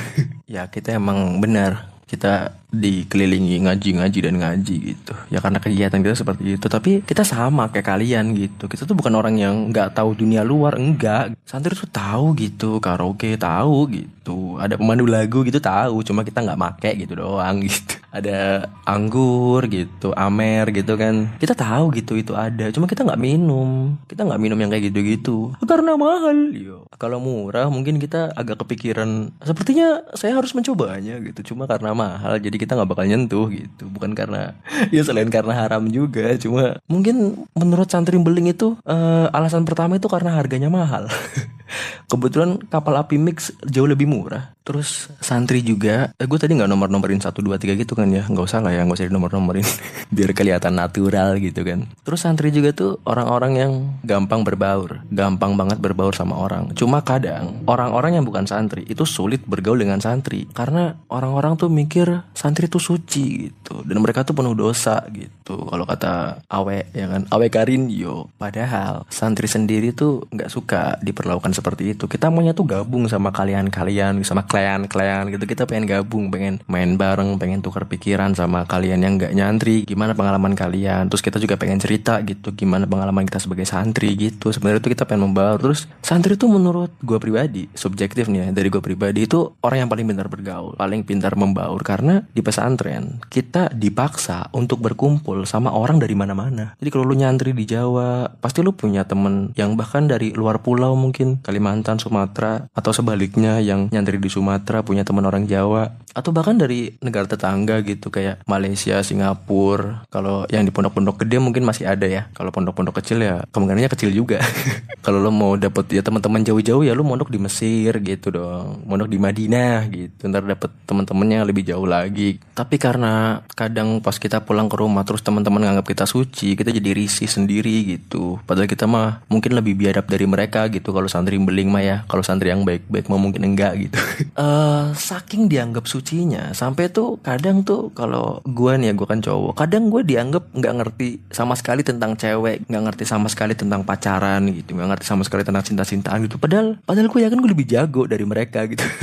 Ya 0.52 0.68
kita 0.68 0.92
emang 1.00 1.40
benar. 1.40 1.88
Kita 2.04 2.61
dikelilingi 2.72 3.68
ngaji-ngaji 3.68 4.18
dan 4.24 4.34
ngaji 4.40 4.76
gitu. 4.96 5.12
Ya 5.28 5.44
karena 5.44 5.60
kegiatan 5.60 6.00
kita 6.00 6.16
seperti 6.16 6.56
itu. 6.56 6.66
Tapi 6.66 7.04
kita 7.04 7.20
sama 7.22 7.68
kayak 7.68 7.84
kalian 7.84 8.32
gitu. 8.32 8.64
Kita 8.64 8.88
tuh 8.88 8.96
bukan 8.96 9.12
orang 9.12 9.36
yang 9.36 9.68
nggak 9.68 9.92
tahu 9.92 10.16
dunia 10.16 10.40
luar. 10.40 10.80
Enggak. 10.80 11.36
Santri 11.44 11.76
tuh 11.76 11.92
tahu 11.92 12.32
gitu. 12.40 12.80
Karaoke 12.80 13.36
tahu 13.36 13.92
gitu. 13.92 14.56
Ada 14.56 14.80
pemandu 14.80 15.04
lagu 15.04 15.44
gitu 15.44 15.60
tahu. 15.60 16.00
Cuma 16.00 16.24
kita 16.24 16.40
nggak 16.40 16.58
make 16.58 16.90
gitu 16.96 17.20
doang 17.20 17.60
gitu. 17.60 18.00
Ada 18.12 18.68
anggur 18.84 19.64
gitu 19.72 20.12
amer 20.12 20.68
gitu 20.68 21.00
kan. 21.00 21.32
Kita 21.40 21.56
tahu 21.56 21.96
gitu 21.96 22.12
itu 22.20 22.36
ada. 22.36 22.68
Cuma 22.68 22.84
kita 22.84 23.08
nggak 23.08 23.16
minum. 23.16 23.96
Kita 24.04 24.28
nggak 24.28 24.36
minum 24.36 24.60
yang 24.60 24.68
kayak 24.68 24.92
gitu-gitu. 24.92 25.56
Karena 25.64 25.96
mahal. 25.96 26.52
Yo 26.52 26.84
kalau 27.00 27.24
murah 27.24 27.72
mungkin 27.72 27.96
kita 27.96 28.36
agak 28.36 28.60
kepikiran. 28.60 29.32
Sepertinya 29.40 30.04
saya 30.12 30.36
harus 30.36 30.52
mencobanya 30.52 31.24
gitu. 31.24 31.56
Cuma 31.56 31.64
karena 31.64 31.96
mahal. 31.96 32.36
Jadi 32.36 32.61
kita 32.62 32.78
nggak 32.78 32.90
bakal 32.94 33.04
nyentuh 33.04 33.50
gitu. 33.50 33.90
Bukan 33.90 34.14
karena 34.14 34.54
ya 34.94 35.02
selain 35.02 35.28
karena 35.28 35.54
haram 35.58 35.84
juga 35.90 36.38
cuma 36.38 36.78
mungkin 36.86 37.46
menurut 37.58 37.90
santri 37.90 38.16
beling 38.16 38.54
itu 38.54 38.78
uh, 38.86 39.26
alasan 39.34 39.66
pertama 39.66 39.98
itu 39.98 40.06
karena 40.06 40.38
harganya 40.38 40.70
mahal. 40.70 41.10
Kebetulan 42.10 42.60
kapal 42.68 43.00
api 43.00 43.16
mix 43.16 43.50
jauh 43.64 43.88
lebih 43.88 44.04
murah 44.04 44.52
terus 44.62 45.10
santri 45.18 45.60
juga. 45.62 46.14
Eh, 46.16 46.26
gue 46.26 46.38
tadi 46.38 46.54
nggak 46.54 46.70
nomor 46.70 46.88
nomorin 46.88 47.18
satu 47.18 47.42
dua 47.42 47.58
tiga 47.58 47.74
gitu 47.74 47.98
kan 47.98 48.08
ya. 48.10 48.26
Nggak 48.26 48.46
usah 48.46 48.62
lah 48.62 48.70
ya 48.70 48.86
nggak 48.86 48.98
usah 48.98 49.06
di 49.10 49.14
nomor 49.14 49.34
nomorin 49.34 49.66
biar 50.14 50.30
kelihatan 50.32 50.78
natural 50.78 51.36
gitu 51.42 51.66
kan. 51.66 51.86
Terus 52.06 52.20
santri 52.22 52.54
juga 52.54 52.70
tuh 52.70 53.02
orang-orang 53.02 53.52
yang 53.58 53.72
gampang 54.06 54.46
berbaur. 54.46 55.02
Gampang 55.10 55.58
banget 55.58 55.82
berbaur 55.82 56.14
sama 56.14 56.38
orang. 56.38 56.70
Cuma 56.78 57.02
kadang 57.02 57.66
orang-orang 57.66 58.22
yang 58.22 58.24
bukan 58.24 58.46
santri 58.46 58.86
itu 58.86 59.02
sulit 59.02 59.42
bergaul 59.42 59.82
dengan 59.82 59.98
santri. 59.98 60.46
Karena 60.54 60.94
orang-orang 61.10 61.58
tuh 61.58 61.66
mikir 61.66 62.22
santri 62.32 62.70
tuh 62.70 62.80
suci 62.80 63.50
gitu. 63.50 63.82
Dan 63.82 63.98
mereka 63.98 64.22
tuh 64.22 64.38
penuh 64.38 64.54
dosa 64.54 65.02
gitu. 65.10 65.66
Kalau 65.66 65.84
kata 65.84 66.46
awe 66.46 66.78
ya 66.94 67.06
kan? 67.10 67.26
Awe 67.34 67.46
karin 67.50 67.90
yo. 67.90 68.30
Padahal 68.38 69.04
santri 69.10 69.50
sendiri 69.50 69.90
tuh 69.90 70.30
nggak 70.30 70.50
suka 70.50 71.02
diperlakukan 71.02 71.50
seperti 71.50 71.98
itu. 71.98 72.06
Kita 72.06 72.30
maunya 72.30 72.54
tuh 72.54 72.64
gabung 72.68 73.10
sama 73.10 73.34
kalian-kalian 73.34 74.22
sama 74.22 74.46
klien-klien 74.52 75.32
gitu 75.32 75.48
kita 75.48 75.64
pengen 75.64 75.88
gabung 75.88 76.28
pengen 76.28 76.60
main 76.68 77.00
bareng 77.00 77.40
pengen 77.40 77.64
tukar 77.64 77.88
pikiran 77.88 78.36
sama 78.36 78.68
kalian 78.68 79.00
yang 79.00 79.16
nggak 79.16 79.32
nyantri. 79.32 79.88
Gimana 79.88 80.12
pengalaman 80.12 80.52
kalian? 80.52 81.08
Terus 81.08 81.24
kita 81.24 81.40
juga 81.40 81.56
pengen 81.56 81.80
cerita 81.80 82.20
gitu 82.20 82.52
gimana 82.52 82.84
pengalaman 82.84 83.24
kita 83.24 83.40
sebagai 83.40 83.64
santri 83.64 84.12
gitu. 84.12 84.52
Sebenarnya 84.52 84.84
tuh 84.84 84.92
kita 84.92 85.08
pengen 85.08 85.32
membaur 85.32 85.56
terus 85.56 85.88
santri 86.04 86.36
tuh 86.36 86.52
menurut 86.52 86.92
gue 87.00 87.16
pribadi 87.16 87.72
subjektif 87.72 88.28
nih 88.28 88.44
ya 88.44 88.46
dari 88.52 88.68
gue 88.68 88.84
pribadi 88.84 89.24
itu 89.24 89.56
orang 89.64 89.88
yang 89.88 89.90
paling 89.90 90.04
pintar 90.04 90.28
bergaul 90.28 90.76
paling 90.76 91.00
pintar 91.08 91.32
membaur. 91.32 91.80
Karena 91.80 92.20
di 92.20 92.44
pesantren 92.44 93.24
kita 93.32 93.72
dipaksa 93.72 94.52
untuk 94.52 94.84
berkumpul 94.84 95.48
sama 95.48 95.72
orang 95.72 95.96
dari 95.96 96.12
mana-mana. 96.12 96.76
Jadi 96.76 96.88
kalau 96.92 97.08
lu 97.08 97.16
nyantri 97.16 97.56
di 97.56 97.64
Jawa 97.64 98.28
pasti 98.36 98.60
lu 98.60 98.76
punya 98.76 99.08
temen 99.08 99.56
yang 99.56 99.80
bahkan 99.80 100.04
dari 100.04 100.36
luar 100.36 100.60
pulau 100.60 100.92
mungkin 100.92 101.40
Kalimantan, 101.40 101.96
Sumatera, 101.96 102.68
atau 102.76 102.92
sebaliknya 102.92 103.62
yang 103.62 103.88
nyantri 103.88 104.20
di 104.20 104.28
Sumatera 104.28 104.41
punya 104.82 105.02
teman 105.06 105.24
orang 105.26 105.46
Jawa 105.46 106.02
atau 106.12 106.30
bahkan 106.30 106.56
dari 106.56 106.92
negara 107.00 107.24
tetangga 107.24 107.80
gitu 107.82 108.12
kayak 108.12 108.44
Malaysia, 108.44 109.00
Singapura. 109.00 110.04
Kalau 110.12 110.44
yang 110.52 110.68
di 110.68 110.72
pondok-pondok 110.72 111.24
gede 111.24 111.40
mungkin 111.40 111.64
masih 111.64 111.88
ada 111.88 112.04
ya. 112.04 112.28
Kalau 112.36 112.52
pondok-pondok 112.52 113.00
kecil 113.00 113.24
ya 113.24 113.40
kemungkinannya 113.48 113.90
kecil 113.90 114.12
juga. 114.12 114.38
Kalau 115.04 115.18
lo 115.18 115.32
mau 115.32 115.56
dapet 115.56 115.98
ya 115.98 116.02
teman-teman 116.04 116.44
jauh-jauh 116.44 116.84
ya 116.84 116.92
lo 116.92 117.02
mondok 117.02 117.32
di 117.32 117.40
Mesir 117.40 117.96
gitu 118.04 118.28
dong. 118.30 118.84
Mondok 118.84 119.08
di 119.08 119.18
Madinah 119.18 119.88
gitu. 119.88 120.28
Ntar 120.28 120.44
dapet 120.44 120.70
teman-temannya 120.84 121.48
lebih 121.48 121.64
jauh 121.64 121.88
lagi. 121.88 122.38
Tapi 122.52 122.76
karena 122.76 123.42
kadang 123.56 124.04
pas 124.04 124.14
kita 124.20 124.44
pulang 124.44 124.68
ke 124.68 124.76
rumah 124.76 125.02
terus 125.08 125.24
teman-teman 125.24 125.64
nganggap 125.64 125.88
kita 125.88 126.04
suci, 126.04 126.54
kita 126.54 126.70
jadi 126.70 126.92
risih 126.92 127.26
sendiri 127.26 127.88
gitu. 127.88 128.36
Padahal 128.44 128.68
kita 128.68 128.84
mah 128.84 129.24
mungkin 129.32 129.56
lebih 129.56 129.74
biadab 129.80 130.04
dari 130.06 130.28
mereka 130.28 130.68
gitu 130.68 130.92
kalau 130.92 131.08
santri 131.08 131.40
beling 131.40 131.72
mah 131.72 131.82
ya. 131.82 131.96
Kalau 132.04 132.20
santri 132.20 132.52
yang 132.52 132.68
baik-baik 132.68 133.08
mah 133.08 133.18
mungkin 133.18 133.42
enggak 133.48 133.88
gitu. 133.88 133.96
Uh, 134.32 134.92
saking 134.96 135.50
dianggap 135.50 135.88
suci 135.88 136.02
sucinya 136.12 136.52
sampai 136.52 136.92
tuh 136.92 137.16
kadang 137.24 137.64
tuh 137.64 137.88
kalau 137.96 138.44
gue 138.44 138.72
nih 138.76 138.90
ya 138.90 138.92
gue 138.92 139.06
kan 139.08 139.24
cowok 139.24 139.54
kadang 139.56 139.88
gue 139.88 140.04
dianggap 140.04 140.50
nggak 140.52 140.74
ngerti 140.76 141.08
sama 141.32 141.56
sekali 141.56 141.80
tentang 141.80 142.18
cewek 142.20 142.68
nggak 142.68 142.82
ngerti 142.84 143.08
sama 143.08 143.32
sekali 143.32 143.56
tentang 143.56 143.80
pacaran 143.80 144.44
gitu 144.52 144.76
nggak 144.76 144.92
ngerti 144.92 145.06
sama 145.08 145.24
sekali 145.24 145.40
tentang 145.40 145.64
cinta-cintaan 145.64 146.28
gitu. 146.28 146.36
Padahal 146.36 146.76
padahal 146.84 147.08
gue 147.08 147.20
yakin 147.24 147.38
gue 147.40 147.50
lebih 147.54 147.64
jago 147.70 148.04
dari 148.04 148.28
mereka 148.28 148.68
gitu. 148.68 148.82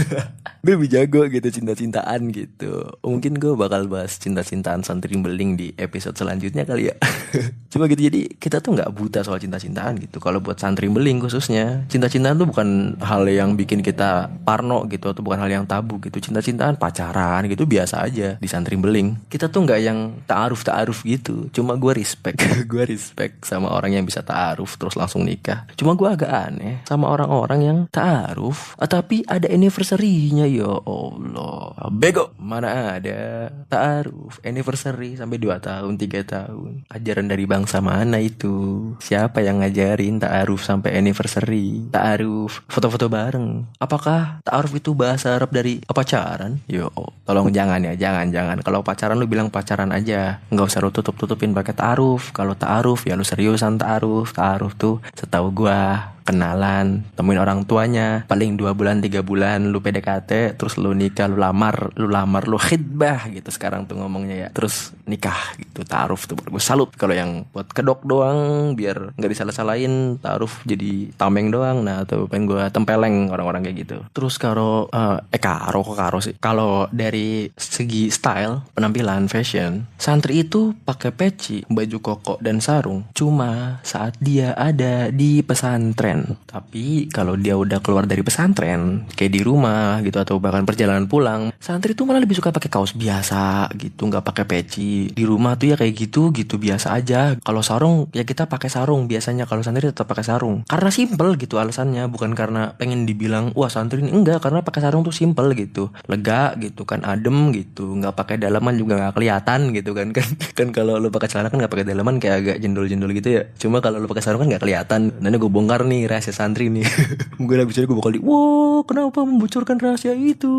Gue 0.60 0.76
lebih 0.76 0.92
jago 0.92 1.24
gitu 1.32 1.48
cinta-cintaan 1.48 2.36
gitu. 2.36 2.84
Mungkin 3.00 3.40
gue 3.40 3.56
bakal 3.56 3.88
bahas 3.88 4.20
cinta-cintaan 4.20 4.84
santri 4.84 5.16
beling 5.16 5.56
di 5.56 5.72
episode 5.80 6.20
selanjutnya 6.20 6.68
kali 6.68 6.92
ya. 6.92 7.00
Cuma 7.72 7.88
gitu 7.88 8.12
jadi 8.12 8.28
kita 8.36 8.60
tuh 8.60 8.76
nggak 8.76 8.92
buta 8.92 9.24
soal 9.24 9.40
cinta-cintaan 9.40 9.96
gitu. 10.04 10.20
Kalau 10.20 10.44
buat 10.44 10.60
santri 10.60 10.92
beling 10.92 11.24
khususnya 11.24 11.88
cinta-cintaan 11.88 12.44
tuh 12.44 12.48
bukan 12.52 13.00
hal 13.00 13.24
yang 13.32 13.56
bikin 13.56 13.80
kita 13.80 14.28
parno 14.44 14.84
gitu 14.92 15.16
atau 15.20 15.28
bukan 15.28 15.44
hal 15.44 15.52
yang 15.52 15.68
tabu 15.68 16.00
gitu. 16.00 16.24
Cinta-cintaan 16.24 16.80
pacaran 16.80 17.44
gitu 17.52 17.68
biasa 17.68 18.08
aja. 18.08 18.40
Di 18.40 18.48
santri 18.48 18.80
beling. 18.80 19.28
Kita 19.28 19.52
tuh 19.52 19.68
nggak 19.68 19.82
yang 19.84 20.24
taaruf 20.24 20.64
taaruf 20.64 21.04
gitu. 21.04 21.52
Cuma 21.52 21.76
gue 21.76 21.92
respect. 21.92 22.40
Gue 22.72 22.86
respect 22.86 23.44
sama 23.50 23.74
orang 23.74 23.98
yang 23.98 24.06
bisa 24.06 24.22
taaruf 24.22 24.78
terus 24.78 24.94
langsung 24.94 25.26
nikah. 25.26 25.66
Cuma 25.74 25.98
gue 25.98 26.06
agak 26.06 26.30
aneh 26.30 26.86
sama 26.86 27.10
orang-orang 27.10 27.60
yang 27.66 27.80
taaruf 27.90 28.78
ah, 28.78 28.86
tapi 28.86 29.26
ada 29.26 29.50
anniversary-nya 29.50 30.46
ya 30.46 30.70
Allah. 30.70 31.90
Bego 31.90 32.32
mana 32.38 33.02
ada. 33.02 33.50
Taaruf 33.66 34.38
anniversary 34.46 35.18
sampai 35.18 35.42
2 35.42 35.60
tahun 35.60 35.94
3 35.98 36.24
tahun. 36.30 36.72
Ajaran 36.94 37.28
dari 37.28 37.50
bangsa 37.50 37.82
mana 37.82 38.22
itu? 38.22 38.94
Siapa 39.02 39.42
yang 39.42 39.66
ngajarin 39.66 40.22
taaruf 40.22 40.62
sampai 40.62 40.94
anniversary? 40.96 41.90
Taaruf 41.90 42.62
foto-foto 42.70 43.10
bareng. 43.10 43.66
Apakah 43.82 44.46
taaruf 44.46 44.78
itu 44.78 44.94
bahasa 45.10 45.34
Arab 45.34 45.50
dari 45.50 45.82
pacaran 45.82 46.62
yo 46.70 46.80
Yo, 46.80 46.88
tolong 47.28 47.52
jangan 47.52 47.84
ya, 47.84 47.94
jangan 48.00 48.32
jangan. 48.32 48.58
Kalau 48.64 48.80
pacaran 48.80 49.20
lu 49.20 49.28
bilang 49.28 49.52
pacaran 49.52 49.92
aja, 49.92 50.40
nggak 50.48 50.64
usah 50.64 50.80
lu 50.80 50.96
tutup 50.96 51.20
tutupin 51.20 51.52
pakai 51.52 51.76
taaruf. 51.76 52.32
Kalau 52.32 52.56
taaruf 52.56 53.04
ya 53.04 53.20
lu 53.20 53.28
seriusan 53.28 53.76
taaruf. 53.76 54.32
Taaruf 54.32 54.80
tuh 54.80 55.04
setahu 55.12 55.52
gua 55.52 56.16
kenalan, 56.30 57.02
temuin 57.18 57.42
orang 57.42 57.66
tuanya, 57.66 58.22
paling 58.30 58.54
dua 58.54 58.78
bulan 58.78 59.02
tiga 59.02 59.26
bulan 59.26 59.74
lu 59.74 59.82
PDKT, 59.82 60.62
terus 60.62 60.78
lu 60.78 60.94
nikah, 60.94 61.26
lu 61.26 61.42
lamar, 61.42 61.90
lu 61.98 62.06
lamar, 62.06 62.46
lu 62.46 62.62
khidbah 62.62 63.26
gitu 63.34 63.50
sekarang 63.50 63.90
tuh 63.90 63.98
ngomongnya 63.98 64.46
ya, 64.46 64.50
terus 64.54 64.94
nikah 65.10 65.58
gitu, 65.58 65.82
taaruf 65.82 66.30
tuh 66.30 66.38
gue 66.38 66.62
salut 66.62 66.94
kalau 66.94 67.18
yang 67.18 67.50
buat 67.50 67.66
kedok 67.74 68.06
doang 68.06 68.74
biar 68.78 69.18
nggak 69.18 69.32
disalah-salahin, 69.34 70.22
taaruf 70.22 70.62
jadi 70.70 71.10
tameng 71.18 71.50
doang, 71.50 71.82
nah 71.82 72.06
tuh 72.06 72.30
pengen 72.30 72.46
gue 72.46 72.64
tempeleng 72.70 73.34
orang-orang 73.34 73.66
kayak 73.66 73.78
gitu. 73.90 73.98
Terus 74.14 74.38
kalau 74.38 74.86
uh, 74.94 75.18
eh 75.34 75.42
karo 75.42 75.82
kok 75.82 75.98
karo 75.98 76.18
sih, 76.22 76.38
kalau 76.38 76.86
dari 76.94 77.50
segi 77.58 78.14
style 78.14 78.70
penampilan 78.78 79.26
fashion, 79.26 79.90
santri 79.98 80.46
itu 80.46 80.78
pakai 80.86 81.10
peci, 81.10 81.66
baju 81.66 81.98
koko 81.98 82.36
dan 82.38 82.62
sarung, 82.62 83.10
cuma 83.18 83.82
saat 83.82 84.14
dia 84.22 84.54
ada 84.54 85.10
di 85.10 85.42
pesantren 85.42 86.19
pesantren. 86.20 86.48
Tapi 86.50 87.08
kalau 87.10 87.34
dia 87.38 87.56
udah 87.56 87.80
keluar 87.80 88.04
dari 88.10 88.22
pesantren, 88.26 89.06
kayak 89.16 89.32
di 89.32 89.42
rumah 89.46 90.02
gitu 90.04 90.18
atau 90.20 90.42
bahkan 90.42 90.66
perjalanan 90.66 91.06
pulang, 91.08 91.54
santri 91.62 91.96
tuh 91.96 92.10
malah 92.10 92.22
lebih 92.24 92.38
suka 92.38 92.52
pakai 92.52 92.70
kaos 92.72 92.94
biasa 92.98 93.72
gitu, 93.78 94.10
nggak 94.10 94.26
pakai 94.26 94.46
peci. 94.46 95.14
Di 95.14 95.24
rumah 95.24 95.56
tuh 95.56 95.74
ya 95.74 95.76
kayak 95.80 95.94
gitu 95.96 96.34
gitu 96.36 96.60
biasa 96.60 96.96
aja. 96.96 97.38
Kalau 97.40 97.62
sarung 97.64 98.10
ya 98.12 98.26
kita 98.26 98.50
pakai 98.50 98.68
sarung 98.68 99.08
biasanya. 99.08 99.46
Kalau 99.46 99.64
santri 99.64 99.90
tetap 99.90 100.10
pakai 100.10 100.26
sarung. 100.26 100.66
Karena 100.68 100.90
simple 100.90 101.38
gitu 101.40 101.62
alasannya, 101.62 102.10
bukan 102.12 102.34
karena 102.36 102.76
pengen 102.76 103.06
dibilang 103.06 103.54
wah 103.56 103.72
santri 103.72 104.02
ini 104.02 104.12
enggak 104.12 104.44
karena 104.44 104.64
pakai 104.66 104.82
sarung 104.84 105.06
tuh 105.06 105.14
simple 105.14 105.52
gitu, 105.56 105.92
lega 106.10 106.56
gitu 106.60 106.84
kan, 106.84 107.04
adem 107.06 107.52
gitu, 107.56 108.00
nggak 108.00 108.16
pakai 108.16 108.36
dalaman 108.42 108.76
juga 108.76 108.98
nggak 109.00 109.16
kelihatan 109.16 109.76
gitu 109.76 109.92
kan 109.94 110.12
kan 110.18 110.28
kan 110.56 110.68
kalau 110.72 110.98
lo 110.98 111.12
pakai 111.12 111.30
celana 111.30 111.52
kan 111.52 111.60
nggak 111.62 111.72
pakai 111.72 111.86
dalaman 111.88 112.18
kayak 112.18 112.36
agak 112.42 112.58
jendol-jendol 112.64 113.12
gitu 113.16 113.30
ya. 113.42 113.44
Cuma 113.60 113.84
kalau 113.84 114.02
lo 114.02 114.08
pakai 114.10 114.24
sarung 114.24 114.42
kan 114.44 114.48
nggak 114.56 114.64
kelihatan. 114.64 115.02
Nanti 115.20 115.36
gue 115.38 115.52
bongkar 115.52 115.86
nih 115.86 116.09
rahasia 116.10 116.34
santri 116.34 116.74
nih. 116.74 116.86
Mungkin 117.40 117.64
abis 117.64 117.78
ini 117.80 117.86
gue 117.86 117.98
bakal 117.98 118.14
di 118.18 118.22
Wow 118.22 118.84
kenapa 118.84 119.22
membocorkan 119.24 119.78
rahasia 119.78 120.18
itu? 120.18 120.50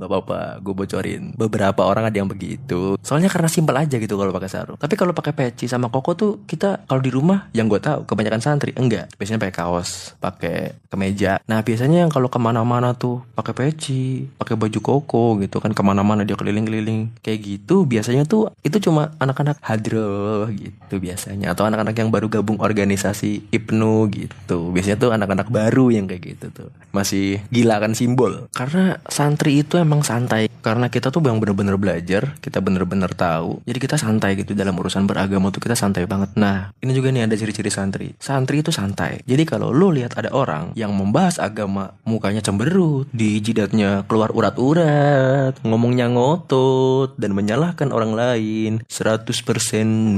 Gak 0.00 0.08
apa-apa 0.08 0.58
gue 0.64 0.74
bocorin. 0.74 1.22
Beberapa 1.36 1.84
orang 1.84 2.08
ada 2.08 2.16
yang 2.16 2.30
begitu. 2.30 2.96
Soalnya 3.04 3.28
karena 3.28 3.52
simpel 3.52 3.76
aja 3.76 4.00
gitu 4.00 4.16
kalau 4.16 4.32
pakai 4.32 4.50
sarung. 4.50 4.78
Tapi 4.80 4.94
kalau 4.96 5.12
pakai 5.12 5.36
peci 5.36 5.68
sama 5.68 5.90
koko 5.92 6.12
tuh 6.14 6.32
Kita 6.44 6.86
kalau 6.88 7.02
di 7.04 7.10
rumah 7.12 7.50
yang 7.52 7.68
gue 7.68 7.78
tahu 7.78 8.08
kebanyakan 8.08 8.40
santri. 8.40 8.72
Enggak. 8.74 9.12
Biasanya 9.20 9.38
pakai 9.42 9.54
kaos 9.54 10.16
pakai 10.18 10.78
kemeja. 10.88 11.42
Nah 11.44 11.60
biasanya 11.60 12.06
yang 12.06 12.10
kalau 12.10 12.30
ke 12.30 12.38
mana-mana 12.40 12.96
tuh 12.96 13.22
pakai 13.36 13.52
peci 13.52 14.26
pakai 14.40 14.54
baju 14.54 14.80
koko 14.80 15.24
gitu 15.42 15.58
kan 15.58 15.74
Ke 15.74 15.82
mana-mana 15.82 16.22
dia 16.22 16.38
keliling-keliling. 16.38 17.20
Kayak 17.20 17.38
gitu 17.44 17.84
biasanya 17.84 18.24
tuh 18.24 18.54
Itu 18.64 18.80
cuma 18.80 19.12
anak-anak 19.20 19.60
hadroh 19.60 20.48
gitu 20.54 20.98
biasanya. 21.02 21.52
Atau 21.52 21.66
anak-anak 21.66 21.94
yang 21.98 22.10
baru 22.14 22.30
gabung 22.30 22.62
organisasi 22.62 23.50
Ibnu 23.50 24.08
gitu. 24.14 24.70
Biasanya 24.70 24.93
biasanya 24.94 25.10
tuh 25.10 25.10
anak-anak 25.18 25.48
baru 25.50 25.86
yang 25.90 26.06
kayak 26.06 26.22
gitu 26.22 26.46
tuh. 26.54 26.70
Masih 26.94 27.42
gila 27.50 27.82
kan 27.82 27.98
simbol. 27.98 28.46
Karena 28.54 29.02
santri 29.10 29.66
itu 29.66 29.74
emang 29.76 30.06
santai. 30.06 30.46
Karena 30.62 30.88
kita 30.88 31.10
tuh 31.10 31.20
yang 31.26 31.42
bener-bener 31.42 31.74
belajar 31.76 32.38
kita 32.38 32.62
bener-bener 32.62 33.10
tahu. 33.12 33.60
Jadi 33.66 33.78
kita 33.82 33.96
santai 33.98 34.38
gitu 34.38 34.54
dalam 34.54 34.78
urusan 34.78 35.04
beragama 35.04 35.50
tuh 35.50 35.60
kita 35.60 35.74
santai 35.74 36.06
banget. 36.06 36.32
Nah 36.38 36.72
ini 36.80 36.92
juga 36.94 37.10
nih 37.10 37.26
ada 37.26 37.34
ciri-ciri 37.34 37.68
santri. 37.68 38.08
Santri 38.22 38.62
itu 38.62 38.70
santai. 38.70 39.20
Jadi 39.26 39.42
kalau 39.44 39.74
lu 39.74 39.90
lihat 39.90 40.14
ada 40.16 40.30
orang 40.30 40.72
yang 40.78 40.94
membahas 40.94 41.42
agama 41.42 41.98
mukanya 42.06 42.40
cemberut 42.40 43.10
di 43.10 43.42
jidatnya 43.42 44.06
keluar 44.06 44.30
urat-urat 44.32 45.60
ngomongnya 45.66 46.08
ngotot 46.08 47.18
dan 47.18 47.34
menyalahkan 47.34 47.90
orang 47.90 48.14
lain 48.14 48.72
100% 48.86 49.26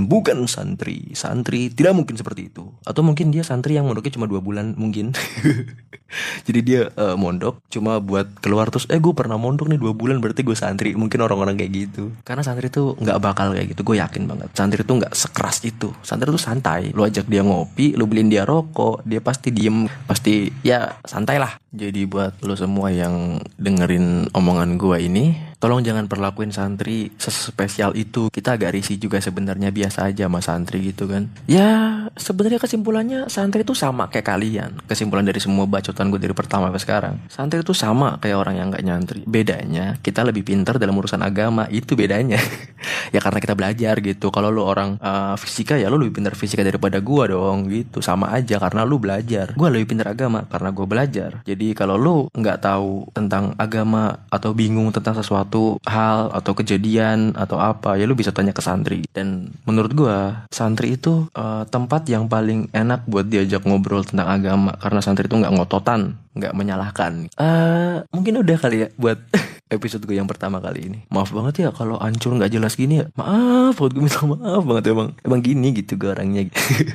bukan 0.06 0.46
santri. 0.46 1.16
Santri 1.16 1.72
tidak 1.72 1.96
mungkin 1.96 2.14
seperti 2.14 2.52
itu. 2.52 2.70
Atau 2.86 3.02
mungkin 3.02 3.34
dia 3.34 3.42
santri 3.42 3.78
yang 3.78 3.86
mondoknya 3.86 4.14
cuma 4.18 4.26
dua 4.30 4.42
bulan 4.42 4.55
mungkin. 4.76 5.12
Jadi 6.46 6.60
dia 6.62 6.86
uh, 6.94 7.18
mondok 7.18 7.58
cuma 7.66 7.98
buat 7.98 8.30
keluar 8.38 8.70
terus 8.70 8.86
eh 8.88 9.02
gue 9.02 9.10
pernah 9.10 9.34
mondok 9.34 9.66
nih 9.66 9.80
dua 9.80 9.90
bulan 9.90 10.22
berarti 10.22 10.46
gue 10.46 10.54
santri. 10.54 10.94
Mungkin 10.94 11.18
orang-orang 11.18 11.58
kayak 11.58 11.72
gitu. 11.74 12.14
Karena 12.22 12.46
santri 12.46 12.70
tuh 12.70 12.94
nggak 12.96 13.18
bakal 13.18 13.52
kayak 13.52 13.74
gitu 13.74 13.82
gue 13.82 13.96
yakin 13.98 14.30
banget. 14.30 14.48
Santri 14.54 14.86
tuh 14.86 15.02
nggak 15.02 15.12
sekeras 15.12 15.66
itu. 15.66 15.90
Santri 16.06 16.30
tuh 16.30 16.40
santai. 16.40 16.94
Lu 16.94 17.02
ajak 17.02 17.26
dia 17.26 17.42
ngopi 17.42 17.98
lu 17.98 18.06
beliin 18.06 18.30
dia 18.30 18.46
rokok 18.46 19.02
dia 19.02 19.18
pasti 19.18 19.50
diem. 19.50 19.90
Pasti 20.06 20.48
ya 20.62 20.94
santai 21.04 21.42
lah 21.42 21.58
jadi 21.76 22.08
buat 22.08 22.40
lo 22.40 22.56
semua 22.56 22.88
yang 22.88 23.36
dengerin 23.60 24.32
omongan 24.32 24.80
gue 24.80 24.96
ini 24.96 25.36
Tolong 25.66 25.82
jangan 25.82 26.06
perlakuin 26.06 26.54
santri 26.54 27.10
sespesial 27.18 27.90
itu. 27.98 28.30
Kita 28.30 28.54
agak 28.54 28.70
risih 28.70 29.02
juga 29.02 29.18
sebenarnya 29.18 29.74
biasa 29.74 30.06
aja 30.06 30.30
sama 30.30 30.38
santri 30.38 30.94
gitu 30.94 31.10
kan. 31.10 31.26
Ya 31.50 32.06
sebenarnya 32.14 32.62
kesimpulannya 32.62 33.26
santri 33.26 33.66
itu 33.66 33.74
sama 33.74 34.06
kayak 34.06 34.30
kalian. 34.30 34.78
Kesimpulan 34.86 35.26
dari 35.26 35.42
semua 35.42 35.66
bacotan 35.66 36.14
gue 36.14 36.22
dari 36.22 36.38
pertama 36.38 36.70
sampai 36.70 36.82
sekarang. 36.86 37.14
Santri 37.26 37.66
itu 37.66 37.74
sama 37.74 38.14
kayak 38.22 38.46
orang 38.46 38.54
yang 38.62 38.66
gak 38.70 38.84
nyantri. 38.86 39.20
Bedanya 39.26 39.98
kita 40.06 40.22
lebih 40.22 40.46
pintar 40.46 40.78
dalam 40.78 40.94
urusan 41.02 41.18
agama. 41.26 41.66
Itu 41.66 41.98
bedanya. 41.98 42.38
ya 43.14 43.18
karena 43.18 43.42
kita 43.42 43.58
belajar 43.58 43.98
gitu. 43.98 44.30
Kalau 44.30 44.54
lu 44.54 44.62
orang 44.62 45.02
uh, 45.02 45.34
fisika 45.34 45.74
ya 45.74 45.90
lu 45.90 45.98
lebih 45.98 46.22
pintar 46.22 46.38
fisika 46.38 46.62
daripada 46.62 47.02
gue 47.02 47.24
dong 47.34 47.66
gitu. 47.74 47.98
Sama 47.98 48.30
aja 48.30 48.62
karena 48.62 48.86
lu 48.86 49.02
belajar. 49.02 49.50
Gue 49.58 49.66
lebih 49.74 49.98
pintar 49.98 50.14
agama 50.14 50.46
karena 50.46 50.70
gue 50.70 50.86
belajar. 50.86 51.42
Jadi 51.42 51.74
kalau 51.74 51.98
lu 51.98 52.30
nggak 52.30 52.62
tahu 52.62 53.10
tentang 53.10 53.58
agama 53.58 54.30
atau 54.30 54.54
bingung 54.54 54.94
tentang 54.94 55.18
sesuatu 55.18 55.55
suatu 55.56 55.80
hal 55.88 56.28
atau 56.36 56.52
kejadian 56.52 57.32
atau 57.32 57.56
apa 57.56 57.96
ya 57.96 58.04
lu 58.04 58.12
bisa 58.12 58.30
tanya 58.30 58.52
ke 58.52 58.60
santri. 58.60 59.08
Dan 59.08 59.56
menurut 59.64 59.92
gua 59.96 60.44
santri 60.52 61.00
itu 61.00 61.32
uh, 61.32 61.64
tempat 61.64 62.04
yang 62.12 62.28
paling 62.28 62.68
enak 62.76 63.08
buat 63.08 63.24
diajak 63.26 63.64
ngobrol 63.64 64.04
tentang 64.04 64.28
agama. 64.28 64.76
Karena 64.76 65.00
santri 65.00 65.24
itu 65.24 65.40
nggak 65.40 65.56
ngototan 65.56 66.20
nggak 66.36 66.52
menyalahkan. 66.52 67.32
Uh, 67.40 68.04
mungkin 68.12 68.44
udah 68.44 68.56
kali 68.60 68.86
ya 68.86 68.88
buat 69.00 69.18
episode 69.66 70.06
gue 70.06 70.14
yang 70.14 70.28
pertama 70.28 70.62
kali 70.62 70.86
ini. 70.86 70.98
Maaf 71.10 71.34
banget 71.34 71.66
ya 71.66 71.70
kalau 71.74 71.98
ancur 71.98 72.36
nggak 72.36 72.52
jelas 72.52 72.76
gini 72.78 73.02
ya. 73.02 73.06
Maaf 73.18 73.80
buat 73.80 73.90
gue 73.90 74.02
minta 74.04 74.22
maaf 74.22 74.62
banget 74.62 74.94
emang 74.94 75.16
Emang 75.26 75.40
gini 75.42 75.74
gitu 75.74 75.98
gue 75.98 76.12
orangnya. 76.12 76.46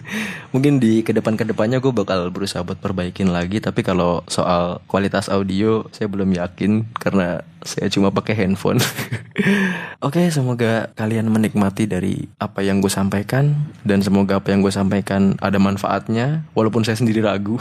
Mungkin 0.54 0.84
di 0.84 1.02
ke 1.04 1.12
depan-kedepannya 1.16 1.84
gue 1.84 1.92
bakal 1.96 2.28
berusaha 2.32 2.64
buat 2.64 2.80
perbaikin 2.80 3.32
lagi 3.32 3.64
Tapi 3.64 3.88
kalau 3.88 4.20
soal 4.28 4.84
kualitas 4.88 5.32
audio 5.32 5.88
saya 5.96 6.12
belum 6.12 6.32
yakin 6.36 6.92
Karena 6.96 7.40
saya 7.62 7.88
cuma 7.94 8.10
pakai 8.10 8.36
handphone. 8.36 8.82
Oke 10.06 10.28
semoga 10.34 10.90
kalian 10.98 11.30
menikmati 11.30 11.86
dari 11.86 12.26
apa 12.42 12.66
yang 12.66 12.84
gue 12.84 12.92
sampaikan 12.92 13.56
Dan 13.86 14.04
semoga 14.04 14.44
apa 14.44 14.52
yang 14.52 14.60
gue 14.60 14.74
sampaikan 14.74 15.40
ada 15.40 15.56
manfaatnya 15.56 16.44
Walaupun 16.52 16.84
saya 16.84 17.00
sendiri 17.00 17.24
ragu. 17.24 17.56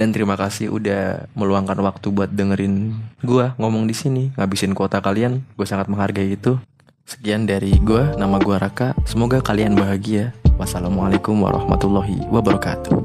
Dan 0.00 0.16
terima 0.16 0.40
kasih 0.40 0.72
udah 0.72 1.11
meluangkan 1.34 1.78
waktu 1.80 2.12
buat 2.12 2.30
dengerin 2.30 2.96
gue 3.24 3.46
ngomong 3.56 3.88
di 3.88 3.94
sini 3.96 4.22
Ngabisin 4.36 4.76
kuota 4.76 5.00
kalian 5.00 5.44
Gue 5.54 5.66
sangat 5.68 5.88
menghargai 5.88 6.34
itu. 6.34 6.56
Sekian 7.02 7.44
dari 7.44 7.76
gue, 7.82 8.14
nama 8.14 8.38
gue 8.38 8.56
Raka. 8.56 8.94
Semoga 9.04 9.42
kalian 9.42 9.74
bahagia. 9.74 10.30
Wassalamualaikum 10.56 11.34
warahmatullahi 11.34 12.24
wabarakatuh. 12.30 12.96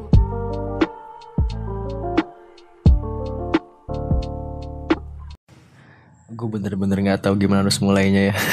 Gue 6.31 6.47
bener-bener 6.53 6.97
nggak 7.01 7.25
tahu 7.25 7.35
gimana 7.41 7.65
harus 7.65 7.81
mulainya 7.81 8.31
ya. 8.31 8.35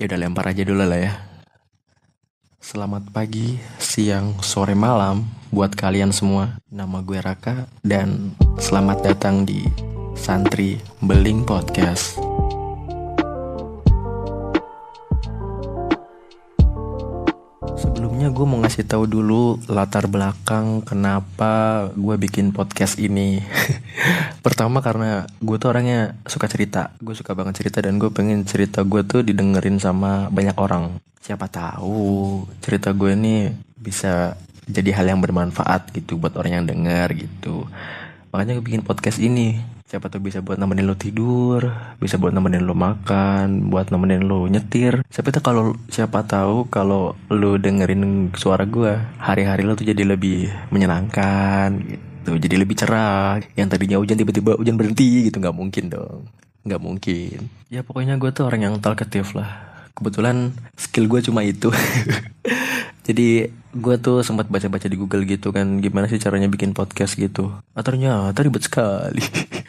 Ya 0.00 0.08
udah 0.08 0.16
lempar 0.16 0.48
aja 0.48 0.64
dulu 0.64 0.80
lah 0.80 0.96
ya 0.96 1.12
selamat 2.60 3.08
pagi 3.08 3.56
siang 3.80 4.36
sore 4.44 4.76
malam 4.76 5.24
buat 5.48 5.72
kalian 5.72 6.12
semua. 6.12 6.60
Nama 6.68 7.00
gue 7.00 7.18
Raka 7.18 7.64
dan 7.80 8.36
selamat 8.60 9.00
datang 9.00 9.48
di 9.48 9.64
santri 10.12 10.76
beling 11.00 11.48
podcast 11.48 12.20
gue 18.40 18.48
mau 18.48 18.56
ngasih 18.64 18.88
tahu 18.88 19.04
dulu 19.04 19.60
latar 19.68 20.08
belakang 20.08 20.80
kenapa 20.80 21.84
gue 21.92 22.16
bikin 22.16 22.56
podcast 22.56 22.96
ini. 22.96 23.44
Pertama 24.48 24.80
karena 24.80 25.28
gue 25.44 25.60
tuh 25.60 25.68
orangnya 25.68 26.16
suka 26.24 26.48
cerita, 26.48 26.96
gue 27.04 27.12
suka 27.12 27.36
banget 27.36 27.60
cerita 27.60 27.84
dan 27.84 28.00
gue 28.00 28.08
pengen 28.08 28.48
cerita 28.48 28.80
gue 28.80 29.04
tuh 29.04 29.20
didengerin 29.20 29.76
sama 29.76 30.32
banyak 30.32 30.56
orang. 30.56 30.96
Siapa 31.20 31.52
tahu 31.52 32.48
cerita 32.64 32.96
gue 32.96 33.12
ini 33.12 33.52
bisa 33.76 34.40
jadi 34.64 34.88
hal 34.96 35.12
yang 35.12 35.20
bermanfaat 35.20 35.92
gitu 35.92 36.16
buat 36.16 36.32
orang 36.40 36.64
yang 36.64 36.66
denger 36.72 37.28
gitu. 37.28 37.68
Makanya 38.32 38.56
gue 38.56 38.64
bikin 38.64 38.88
podcast 38.88 39.20
ini 39.20 39.60
siapa 39.90 40.06
tuh 40.06 40.22
bisa 40.22 40.38
buat 40.38 40.54
nemenin 40.54 40.86
lo 40.86 40.94
tidur 40.94 41.66
bisa 41.98 42.14
buat 42.14 42.30
nemenin 42.30 42.62
lo 42.62 42.78
makan 42.78 43.74
buat 43.74 43.90
nemenin 43.90 44.22
lo 44.22 44.46
nyetir. 44.46 45.02
Siapa 45.10 45.34
tuh 45.34 45.42
kalau 45.42 45.74
siapa 45.90 46.22
tahu 46.22 46.70
kalau 46.70 47.18
lo 47.26 47.58
dengerin 47.58 48.30
suara 48.38 48.62
gue 48.70 48.94
hari-hari 49.18 49.66
lo 49.66 49.74
tuh 49.74 49.90
jadi 49.90 50.06
lebih 50.06 50.46
menyenangkan 50.70 51.74
gitu. 51.82 52.38
Jadi 52.38 52.54
lebih 52.54 52.76
cerah. 52.78 53.40
Yang 53.58 53.68
tadinya 53.76 53.96
hujan 53.98 54.16
tiba-tiba 54.20 54.54
hujan 54.54 54.76
berhenti 54.78 55.26
gitu. 55.28 55.42
Nggak 55.42 55.56
mungkin 55.56 55.84
dong. 55.90 56.20
Nggak 56.62 56.80
mungkin. 56.80 57.38
Ya 57.72 57.80
pokoknya 57.82 58.14
gue 58.20 58.30
tuh 58.30 58.46
orang 58.46 58.70
yang 58.70 58.74
talkative 58.78 59.34
lah. 59.34 59.84
Kebetulan 59.96 60.54
skill 60.78 61.10
gue 61.10 61.20
cuma 61.24 61.42
itu. 61.42 61.72
Jadi 63.10 63.50
gue 63.74 63.96
tuh 63.98 64.22
sempat 64.22 64.46
baca-baca 64.46 64.86
di 64.86 64.94
Google 64.94 65.26
gitu 65.26 65.50
kan. 65.50 65.82
Gimana 65.82 66.06
sih 66.06 66.20
caranya 66.20 66.46
bikin 66.46 66.76
podcast 66.76 67.18
gitu? 67.18 67.50
Ah, 67.74 67.82
ternyata 67.82 68.38
ribet 68.44 68.62
sekali 68.64 69.24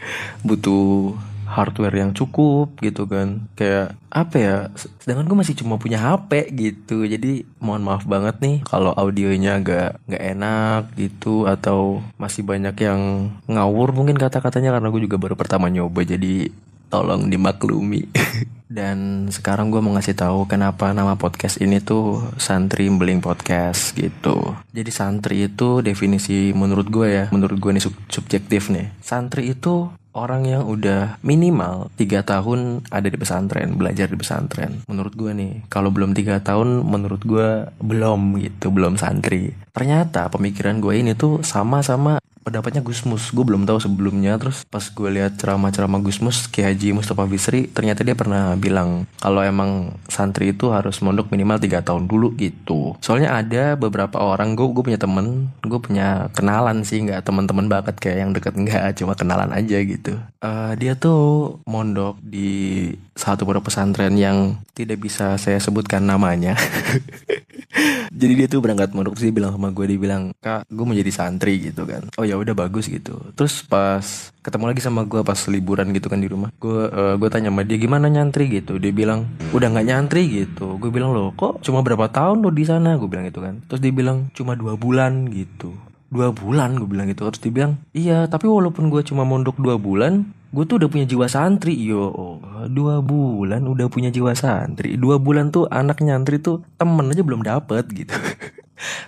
butuh 0.43 1.15
hardware 1.51 1.99
yang 1.99 2.15
cukup 2.15 2.79
gitu 2.79 3.03
kan 3.11 3.43
kayak 3.59 3.91
apa 4.07 4.35
ya 4.39 4.55
sedangkan 5.03 5.27
gue 5.27 5.37
masih 5.43 5.55
cuma 5.59 5.75
punya 5.75 5.99
HP 5.99 6.55
gitu 6.55 7.03
jadi 7.03 7.43
mohon 7.59 7.83
maaf 7.83 8.07
banget 8.07 8.39
nih 8.39 8.63
kalau 8.63 8.95
audionya 8.95 9.59
agak 9.59 9.99
nggak 10.07 10.23
enak 10.31 10.81
gitu 10.95 11.51
atau 11.51 11.99
masih 12.15 12.47
banyak 12.47 12.75
yang 12.79 13.35
ngawur 13.51 13.91
mungkin 13.91 14.15
kata-katanya 14.15 14.79
karena 14.79 14.87
gue 14.87 15.01
juga 15.03 15.19
baru 15.19 15.35
pertama 15.35 15.67
nyoba 15.67 16.07
jadi 16.07 16.47
tolong 16.87 17.27
dimaklumi 17.27 18.07
Dan 18.71 19.27
sekarang 19.27 19.67
gue 19.67 19.83
mau 19.83 19.91
ngasih 19.91 20.15
tahu 20.15 20.47
kenapa 20.47 20.95
nama 20.95 21.19
podcast 21.19 21.59
ini 21.59 21.83
tuh 21.83 22.23
Santri 22.39 22.87
Beling 22.87 23.19
Podcast 23.19 23.91
gitu. 23.99 24.55
Jadi 24.71 24.87
santri 24.95 25.51
itu 25.51 25.83
definisi 25.83 26.55
menurut 26.55 26.87
gue 26.87 27.07
ya, 27.11 27.25
menurut 27.35 27.59
gue 27.59 27.75
nih 27.75 27.83
sub 27.83 27.91
subjektif 28.07 28.71
nih. 28.71 28.87
Santri 29.03 29.51
itu 29.51 29.91
orang 30.11 30.43
yang 30.47 30.63
udah 30.67 31.19
minimal 31.23 31.87
tiga 31.95 32.23
tahun 32.23 32.83
ada 32.91 33.07
di 33.07 33.17
pesantren, 33.17 33.75
belajar 33.79 34.11
di 34.11 34.17
pesantren. 34.19 34.83
Menurut 34.87 35.13
gue 35.15 35.31
nih, 35.31 35.51
kalau 35.71 35.91
belum 35.91 36.11
tiga 36.11 36.43
tahun, 36.43 36.83
menurut 36.83 37.23
gue 37.23 37.71
belum 37.79 38.39
gitu, 38.39 38.71
belum 38.71 38.99
santri. 38.99 39.55
Ternyata 39.71 40.27
pemikiran 40.27 40.83
gue 40.83 40.93
ini 40.99 41.15
tuh 41.15 41.43
sama 41.43 41.79
sama 41.83 42.19
pendapatnya 42.41 42.81
Gusmus 42.81 43.29
gue 43.31 43.45
belum 43.45 43.63
tahu 43.65 43.79
sebelumnya. 43.81 44.37
Terus 44.41 44.65
pas 44.67 44.83
gue 44.83 45.09
lihat 45.09 45.37
ceramah-ceramah 45.37 46.01
Gusmus 46.01 46.49
Ki 46.49 46.65
Haji 46.65 46.97
Mustafa 46.97 47.25
Bisri 47.29 47.69
ternyata 47.69 48.01
dia 48.01 48.17
pernah 48.17 48.53
bilang 48.57 49.05
kalau 49.21 49.41
emang 49.45 49.95
santri 50.09 50.51
itu 50.51 50.73
harus 50.73 50.99
mondok 50.99 51.29
minimal 51.29 51.61
tiga 51.61 51.79
tahun 51.85 52.09
dulu 52.09 52.33
gitu. 52.37 52.97
Soalnya 52.99 53.37
ada 53.37 53.77
beberapa 53.77 54.19
orang 54.19 54.57
gue 54.57 54.67
gue 54.69 54.83
punya 54.91 54.99
temen 54.99 55.53
gue 55.61 55.79
punya 55.79 56.27
kenalan 56.33 56.83
sih. 56.83 57.01
Nggak 57.01 57.25
teman-teman 57.25 57.65
banget 57.69 57.95
kayak 58.01 58.17
yang 58.27 58.31
deket 58.33 58.53
nggak. 58.57 58.97
Cuma 58.97 59.13
kenalan 59.13 59.53
aja 59.53 59.77
gitu. 59.81 60.17
Uh, 60.41 60.73
dia 60.75 60.97
tuh 60.97 61.57
mondok 61.69 62.17
di 62.21 62.89
satu 63.13 63.45
pondok 63.45 63.69
pesantren 63.69 64.17
yang 64.17 64.57
tidak 64.73 64.97
bisa 64.97 65.37
saya 65.37 65.61
sebutkan 65.61 66.01
namanya. 66.01 66.57
Jadi 68.11 68.33
dia 68.35 68.47
tuh 68.51 68.59
berangkat 68.59 68.91
mondok 68.91 69.15
sih 69.15 69.31
bilang 69.31 69.55
sama 69.55 69.71
gue 69.71 69.85
dia 69.87 69.99
bilang 69.99 70.35
kak 70.43 70.67
gue 70.67 70.83
mau 70.83 70.91
jadi 70.91 71.11
santri 71.13 71.71
gitu 71.71 71.87
kan. 71.87 72.11
Oh 72.19 72.27
ya 72.31 72.39
udah 72.39 72.55
bagus 72.55 72.87
gitu. 72.87 73.19
Terus 73.35 73.67
pas 73.67 74.31
ketemu 74.39 74.71
lagi 74.71 74.81
sama 74.81 75.03
gue 75.03 75.19
pas 75.21 75.37
liburan 75.51 75.91
gitu 75.91 76.07
kan 76.07 76.17
di 76.23 76.31
rumah 76.31 76.49
gue 76.57 76.87
uh, 76.87 77.19
gue 77.19 77.29
tanya 77.29 77.51
sama 77.51 77.67
dia 77.67 77.75
gimana 77.75 78.07
nyantri? 78.07 78.47
gitu. 78.47 78.79
Dia 78.79 78.95
bilang 78.95 79.27
udah 79.51 79.67
nggak 79.67 79.87
nyantri 79.91 80.31
gitu. 80.31 80.79
Gue 80.79 80.87
bilang 80.87 81.11
loh 81.11 81.35
kok 81.35 81.59
cuma 81.59 81.83
berapa 81.83 82.07
tahun 82.07 82.39
lo 82.39 82.49
di 82.49 82.63
sana? 82.63 82.95
Gue 82.95 83.11
bilang 83.11 83.27
gitu 83.27 83.43
kan. 83.43 83.59
Terus 83.67 83.83
dia 83.83 83.91
bilang 83.91 84.31
cuma 84.31 84.55
dua 84.55 84.79
bulan 84.79 85.27
gitu. 85.27 85.75
Dua 86.07 86.31
bulan? 86.31 86.79
Gue 86.79 86.87
bilang 86.87 87.11
gitu. 87.11 87.27
Terus 87.27 87.41
dia 87.43 87.51
bilang 87.51 87.71
iya 87.91 88.25
tapi 88.31 88.47
walaupun 88.47 88.87
gue 88.87 89.03
cuma 89.03 89.27
mondok 89.27 89.59
dua 89.59 89.75
bulan 89.75 90.23
gue 90.51 90.67
tuh 90.67 90.83
udah 90.83 90.89
punya 90.91 91.07
jiwa 91.07 91.27
santri. 91.27 91.75
Yo 91.75 92.39
dua 92.71 93.03
bulan 93.03 93.67
udah 93.67 93.87
punya 93.91 94.07
jiwa 94.11 94.31
santri. 94.35 94.95
Dua 94.95 95.19
bulan 95.19 95.51
tuh 95.51 95.67
anak 95.67 95.99
nyantri 95.99 96.39
tuh 96.39 96.63
temen 96.79 97.11
aja 97.11 97.23
belum 97.23 97.43
dapet 97.43 97.85
gitu 97.91 98.15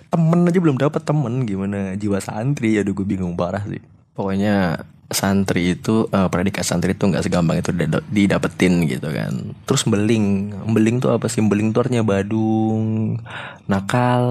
temen 0.08 0.46
aja 0.46 0.58
belum 0.60 0.76
dapet 0.78 1.02
temen 1.02 1.44
gimana? 1.44 1.94
Jiwa 1.98 2.18
santri 2.18 2.76
ya 2.78 2.82
gue 2.84 3.06
bingung 3.06 3.34
parah 3.34 3.62
sih. 3.66 3.82
Pokoknya 4.14 4.86
santri 5.12 5.76
itu 5.76 6.08
uh, 6.10 6.26
predikat 6.32 6.64
santri 6.64 6.96
itu 6.96 7.04
nggak 7.06 7.22
segampang 7.28 7.60
itu 7.60 7.70
didapetin 8.08 8.88
gitu 8.88 9.10
kan. 9.10 9.54
Terus 9.66 9.82
beling. 9.86 10.56
Beling 10.70 10.98
tuh 11.02 11.14
apa 11.14 11.26
sih? 11.26 11.42
Beling 11.42 11.74
tuh 11.74 11.86
artinya 11.86 12.02
badung 12.06 13.18
nakal 13.68 14.26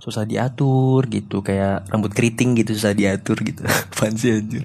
susah 0.00 0.24
diatur 0.24 1.06
gitu. 1.08 1.44
Kayak 1.44 1.88
rambut 1.92 2.12
keriting 2.12 2.56
gitu 2.58 2.76
susah 2.76 2.92
diatur 2.96 3.40
gitu. 3.44 3.62
Fancy 3.96 4.42
aja 4.42 4.62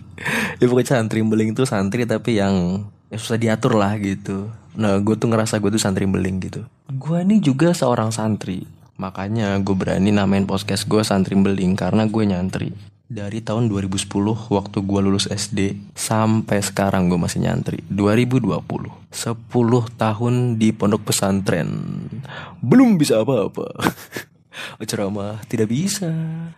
ya 0.57 0.65
pokoknya 0.65 0.89
santri 0.97 1.21
beling 1.21 1.53
tuh 1.53 1.69
santri 1.69 2.03
tapi 2.09 2.41
yang 2.41 2.85
ya 3.13 3.17
susah 3.17 3.37
diatur 3.37 3.77
lah 3.77 3.95
gitu. 4.01 4.49
Nah 4.77 4.97
gue 5.01 5.15
tuh 5.17 5.29
ngerasa 5.29 5.61
gue 5.61 5.69
tuh 5.73 5.81
santri 5.81 6.09
beling 6.09 6.41
gitu. 6.41 6.61
Gue 6.89 7.21
ini 7.21 7.41
juga 7.41 7.73
seorang 7.73 8.09
santri 8.09 8.65
makanya 8.97 9.53
gue 9.61 9.77
berani 9.77 10.09
namain 10.09 10.49
podcast 10.49 10.89
gue 10.89 11.05
santri 11.05 11.37
beling 11.37 11.77
karena 11.77 12.09
gue 12.09 12.23
nyantri. 12.25 12.69
Dari 13.07 13.39
tahun 13.39 13.71
2010 13.71 14.03
waktu 14.51 14.77
gue 14.83 14.99
lulus 14.99 15.31
SD 15.31 15.79
sampai 15.95 16.59
sekarang 16.59 17.07
gue 17.07 17.15
masih 17.15 17.39
nyantri. 17.45 17.79
2020 17.87 18.51
10 18.51 18.59
tahun 19.95 20.33
di 20.59 20.75
pondok 20.75 21.07
pesantren. 21.07 21.69
Belum 22.59 22.99
bisa 22.99 23.23
apa-apa. 23.23 23.71
Ceramah 24.89 25.39
tidak 25.47 25.71
bisa. 25.71 26.09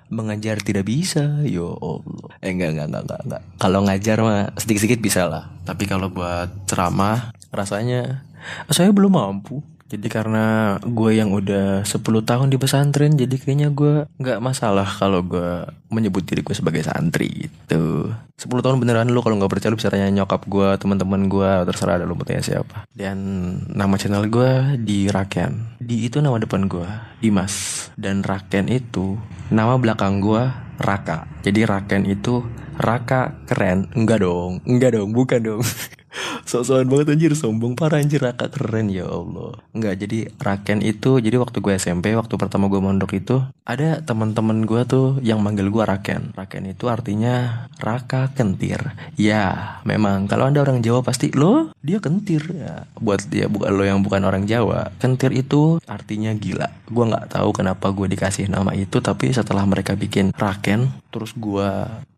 Mengajar 0.10 0.58
tidak 0.64 0.88
bisa. 0.88 1.44
Yo 1.46 1.76
Allah. 1.78 2.34
Eh 2.42 2.50
enggak 2.56 2.74
enggak 2.74 2.88
enggak 2.88 3.04
enggak, 3.06 3.22
enggak. 3.28 3.42
kalau 3.60 3.80
ngajar 3.86 4.18
mah 4.24 4.42
sedikit-sedikit 4.58 5.00
bisa 5.04 5.22
lah. 5.30 5.44
Tapi 5.68 5.84
kalau 5.86 6.10
buat 6.10 6.50
ceramah 6.66 7.36
rasanya 7.54 8.24
saya 8.72 8.90
belum 8.90 9.14
mampu 9.14 9.62
jadi 9.90 10.06
karena 10.06 10.78
gue 10.86 11.12
yang 11.18 11.34
udah 11.34 11.82
10 11.82 11.98
tahun 12.22 12.54
di 12.54 12.62
pesantren 12.62 13.18
Jadi 13.18 13.42
kayaknya 13.42 13.74
gue 13.74 14.06
gak 14.22 14.38
masalah 14.38 14.86
kalau 14.86 15.26
gue 15.26 15.66
menyebut 15.90 16.22
diri 16.22 16.46
gue 16.46 16.54
sebagai 16.54 16.86
santri 16.86 17.50
gitu. 17.50 18.14
10 18.14 18.46
tahun 18.62 18.78
beneran 18.78 19.10
lu 19.10 19.26
kalau 19.26 19.42
gak 19.42 19.50
percaya 19.50 19.74
lu 19.74 19.82
bisa 19.82 19.90
tanya 19.90 20.06
nyokap 20.14 20.46
gue, 20.46 20.78
teman-teman 20.78 21.26
gue, 21.26 21.50
terserah 21.66 21.98
ada 21.98 22.06
lu 22.06 22.14
mau 22.14 22.24
siapa. 22.24 22.86
Dan 22.94 23.18
nama 23.66 23.98
channel 23.98 24.30
gue 24.30 24.78
di 24.78 25.10
Raken. 25.10 25.82
Di 25.82 26.06
itu 26.06 26.22
nama 26.22 26.38
depan 26.38 26.70
gue, 26.70 26.86
Dimas. 27.18 27.90
Dan 27.98 28.22
Raken 28.22 28.70
itu 28.70 29.18
nama 29.50 29.74
belakang 29.82 30.22
gue 30.22 30.46
Raka. 30.78 31.26
Jadi 31.42 31.66
Raken 31.66 32.06
itu 32.06 32.46
Raka 32.78 33.44
keren. 33.50 33.90
Enggak 33.98 34.22
dong, 34.22 34.62
enggak 34.70 34.96
dong, 34.96 35.12
bukan 35.12 35.42
dong 35.42 35.64
sok-sokan 36.46 36.88
banget 36.90 37.16
anjir. 37.16 37.32
Sombong 37.38 37.74
parah 37.78 38.02
anjir. 38.02 38.22
Raka 38.22 38.50
keren 38.50 38.90
ya 38.90 39.08
Allah. 39.08 39.58
Enggak 39.74 39.96
jadi 40.02 40.20
raken 40.38 40.80
itu 40.82 41.22
jadi 41.22 41.38
waktu 41.38 41.58
gue 41.62 41.74
SMP 41.78 42.14
waktu 42.18 42.34
pertama 42.36 42.68
gue 42.68 42.82
mondok 42.82 43.16
itu 43.16 43.42
ada 43.64 44.02
teman-teman 44.02 44.66
gue 44.66 44.82
tuh 44.86 45.08
yang 45.22 45.40
manggil 45.40 45.70
gue 45.70 45.84
raken. 45.84 46.34
Raken 46.34 46.74
itu 46.74 46.90
artinya 46.90 47.68
raka 47.80 48.34
kentir. 48.34 48.82
Ya 49.16 49.78
memang. 49.86 50.26
Kalau 50.26 50.50
anda 50.50 50.62
orang 50.62 50.82
Jawa 50.82 51.06
pasti 51.06 51.32
lo 51.34 51.74
dia 51.82 52.02
kentir. 52.02 52.42
Ya 52.54 52.90
buat 52.98 53.26
dia 53.30 53.46
bukan 53.50 53.72
lo 53.74 53.84
yang 53.86 54.02
bukan 54.02 54.26
orang 54.26 54.50
Jawa 54.50 54.92
kentir 54.98 55.34
itu 55.34 55.78
artinya 55.86 56.34
gila. 56.34 56.68
Gue 56.90 57.06
nggak 57.06 57.38
tahu 57.38 57.50
kenapa 57.54 57.94
gue 57.94 58.10
dikasih 58.10 58.50
nama 58.50 58.74
itu 58.74 59.00
tapi 59.00 59.30
setelah 59.32 59.64
mereka 59.66 59.94
bikin 59.94 60.34
raken 60.34 60.90
terus 61.10 61.34
gue 61.34 61.70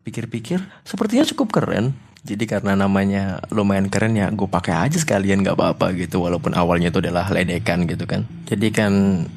pikir-pikir 0.02 0.60
sepertinya 0.82 1.24
cukup 1.24 1.48
keren 1.62 1.94
jadi 2.22 2.46
karena 2.46 2.78
namanya 2.78 3.42
lumayan 3.50 3.90
keren 3.90 4.14
ya 4.14 4.30
gue 4.30 4.46
pakai 4.46 4.86
aja 4.86 4.94
sekalian 4.94 5.42
nggak 5.42 5.58
apa-apa 5.58 5.90
gitu 5.98 6.22
walaupun 6.22 6.54
awalnya 6.54 6.94
itu 6.94 7.02
adalah 7.02 7.26
ledekan 7.34 7.82
gitu 7.90 8.06
kan. 8.06 8.22
Jadi 8.46 8.70
kan 8.70 8.92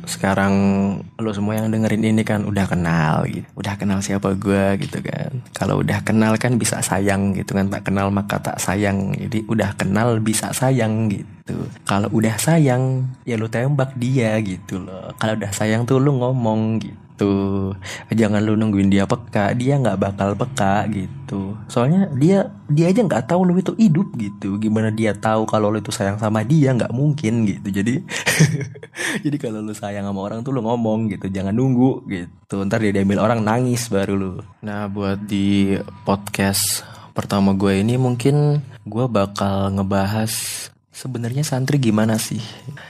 sekarang 0.05 0.53
lo 1.17 1.33
semua 1.33 1.57
yang 1.57 1.73
dengerin 1.73 2.05
ini 2.05 2.21
kan 2.21 2.45
udah 2.45 2.69
kenal 2.69 3.25
gitu. 3.25 3.49
Udah 3.57 3.73
kenal 3.81 4.05
siapa 4.05 4.37
gue 4.37 4.85
gitu 4.85 5.01
kan. 5.01 5.41
Kalau 5.57 5.81
udah 5.81 6.05
kenal 6.05 6.37
kan 6.37 6.61
bisa 6.61 6.77
sayang 6.85 7.33
gitu 7.33 7.57
kan. 7.57 7.73
Tak 7.73 7.89
kenal 7.89 8.13
maka 8.13 8.37
tak 8.37 8.61
sayang. 8.61 9.17
Jadi 9.17 9.49
udah 9.49 9.73
kenal 9.73 10.21
bisa 10.21 10.53
sayang 10.53 11.09
gitu. 11.09 11.57
Kalau 11.89 12.13
udah 12.13 12.37
sayang 12.37 13.09
ya 13.25 13.33
lo 13.41 13.49
tembak 13.49 13.97
dia 13.97 14.37
gitu 14.45 14.85
loh. 14.85 15.09
Kalau 15.17 15.33
udah 15.33 15.49
sayang 15.49 15.89
tuh 15.89 15.97
lo 15.97 16.13
ngomong 16.21 16.85
gitu 16.85 17.04
gitu. 17.15 17.71
Jangan 18.11 18.43
lu 18.43 18.59
nungguin 18.59 18.91
dia 18.91 19.07
peka 19.07 19.55
dia 19.55 19.79
nggak 19.79 19.95
bakal 19.95 20.35
peka 20.35 20.83
gitu. 20.91 21.55
Soalnya 21.71 22.11
dia 22.11 22.51
dia 22.67 22.91
aja 22.91 22.99
nggak 22.99 23.31
tahu 23.31 23.47
lu 23.47 23.55
itu 23.55 23.71
hidup 23.79 24.11
gitu. 24.19 24.59
Gimana 24.59 24.91
dia 24.91 25.15
tahu 25.15 25.47
kalau 25.47 25.71
lu 25.71 25.79
itu 25.79 25.95
sayang 25.95 26.19
sama 26.19 26.43
dia? 26.43 26.75
Nggak 26.75 26.91
mungkin 26.91 27.47
gitu. 27.47 27.71
Jadi 27.71 28.03
jadi 29.25 29.37
kalau 29.39 29.63
lu 29.63 29.71
sayang 29.71 30.03
sama 30.03 30.19
orang 30.19 30.43
tuh 30.43 30.51
lu 30.51 30.59
ngomong 30.59 31.07
gitu. 31.15 31.31
Jangan 31.31 31.55
nunggu 31.55 32.03
gitu. 32.11 32.67
Ntar 32.67 32.83
dia 32.83 32.91
diambil 32.91 33.23
orang 33.23 33.39
nangis 33.39 33.87
baru 33.87 34.13
lu. 34.19 34.31
Nah 34.59 34.91
buat 34.91 35.23
di 35.23 35.79
podcast 36.03 36.83
pertama 37.15 37.55
gue 37.55 37.79
ini 37.79 37.95
mungkin 37.95 38.59
gue 38.83 39.05
bakal 39.07 39.71
ngebahas 39.71 40.67
sebenarnya 40.91 41.47
santri 41.47 41.79
gimana 41.79 42.19
sih? 42.19 42.43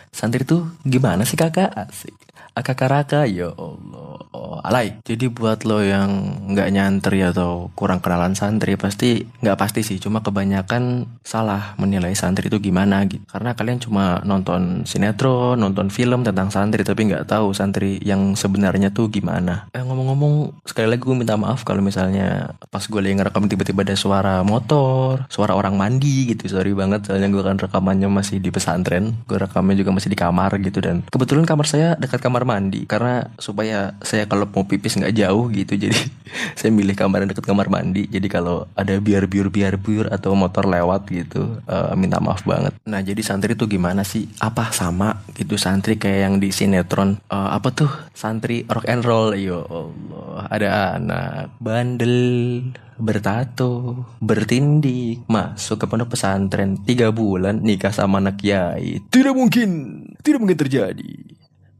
Santri 0.10 0.42
tuh 0.42 0.66
gimana 0.82 1.30
sih 1.30 1.38
kakak? 1.38 1.70
Asik. 1.78 2.18
Akakaraka 2.56 3.28
ya 3.28 3.52
Allah 3.52 4.14
alay. 4.63 4.98
Jadi 5.04 5.32
buat 5.32 5.63
lo 5.67 5.82
yang 5.82 6.10
nggak 6.52 6.69
nyantri 6.71 7.21
atau 7.26 7.69
kurang 7.74 8.00
kenalan 8.00 8.34
santri 8.38 8.76
pasti 8.80 9.26
nggak 9.41 9.58
pasti 9.60 9.82
sih. 9.82 9.98
Cuma 10.02 10.21
kebanyakan 10.21 11.10
salah 11.26 11.74
menilai 11.82 12.13
santri 12.13 12.48
itu 12.48 12.62
gimana 12.62 13.04
gitu 13.10 13.26
karena 13.30 13.58
kalian 13.58 13.82
cuma 13.82 14.21
nonton 14.24 14.86
sinetron 14.86 15.58
nonton 15.58 15.89
film 15.89 16.21
tentang 16.21 16.54
santri 16.54 16.86
tapi 16.86 17.10
nggak 17.10 17.28
tahu 17.28 17.52
santri 17.52 17.98
yang 18.04 18.38
sebenarnya 18.38 18.91
tuh 18.93 19.10
gimana. 19.10 19.67
Eh 19.74 19.82
ngomong-ngomong 19.82 20.63
sekali 20.65 20.88
lagi 20.91 21.02
gue 21.06 21.17
minta 21.17 21.36
maaf 21.36 21.65
kalau 21.65 21.82
misalnya 21.82 22.56
pas 22.69 22.84
gue 22.86 23.00
lagi 23.02 23.15
ngerekam 23.17 23.50
tiba-tiba 23.50 23.82
ada 23.86 23.95
suara 23.98 24.36
motor 24.45 25.26
suara 25.30 25.58
orang 25.58 25.76
mandi 25.78 26.34
gitu. 26.34 26.50
Sorry 26.50 26.71
banget 26.71 27.08
soalnya 27.08 27.30
gue 27.32 27.43
kan 27.43 27.58
rekamannya 27.58 28.10
masih 28.10 28.41
di 28.41 28.50
pesantren. 28.50 29.17
Gue 29.26 29.38
rekamnya 29.41 29.76
juga 29.78 29.91
masih 29.93 30.10
di 30.12 30.17
kamar 30.17 30.58
gitu. 30.62 30.80
Dan 30.82 31.06
kebetulan 31.10 31.45
kamar 31.45 31.65
saya 31.65 31.89
dekat 31.98 32.21
kamar 32.21 32.43
mandi. 32.43 32.86
Karena 32.86 33.30
supaya 33.38 33.98
saya 34.02 34.25
kalau 34.26 34.50
mau 34.50 34.66
pipis 34.66 34.98
nggak 35.00 35.16
jauh 35.16 35.48
gitu. 35.54 35.74
Jadi 35.88 36.02
saya 36.58 36.70
milih 36.74 36.94
kamar 36.98 37.24
yang 37.24 37.32
dekat 37.32 37.46
kamar 37.48 37.72
mandi. 37.72 38.10
Jadi 38.10 38.28
kalau 38.28 38.68
ada 38.76 38.98
biar 39.00 39.30
biur 39.30 39.48
biar 39.54 39.80
biur 39.80 40.12
atau 40.12 40.36
motor 40.36 40.68
lewat 40.68 41.08
gitu 41.10 41.62
uh, 41.70 41.94
minta 41.96 42.20
maaf 42.20 42.44
banget. 42.44 42.76
Nah 42.84 43.00
jadi 43.00 43.22
santri 43.24 43.56
tuh 43.56 43.70
gimana 43.72 44.04
sih? 44.04 44.28
Apa 44.42 44.74
sama 44.76 45.24
gitu 45.38 45.56
santri 45.56 45.96
kayak 45.96 46.20
yang 46.28 46.36
di 46.42 46.50
sinetron? 46.52 47.22
Uh, 47.32 47.56
apa 47.56 47.72
tuh? 47.72 47.92
Santri 48.12 48.68
rock 48.68 48.90
and 48.90 49.06
roll. 49.06 49.32
Yo 49.38 49.64
Allah 49.70 50.50
ada 50.52 50.70
anak 51.00 51.56
bandel 51.62 52.18
bertato, 52.96 54.08
bertindik, 54.24 55.28
masuk 55.28 55.84
ke 55.84 55.86
pondok 55.88 56.16
pesantren. 56.16 56.80
Tiga 56.84 57.12
bulan 57.12 57.60
nikah 57.60 57.92
sama 57.92 58.24
anak 58.24 58.40
kiai. 58.40 59.04
Tidak 59.12 59.36
mungkin, 59.36 59.70
tidak 60.24 60.40
mungkin 60.40 60.60
terjadi. 60.60 61.14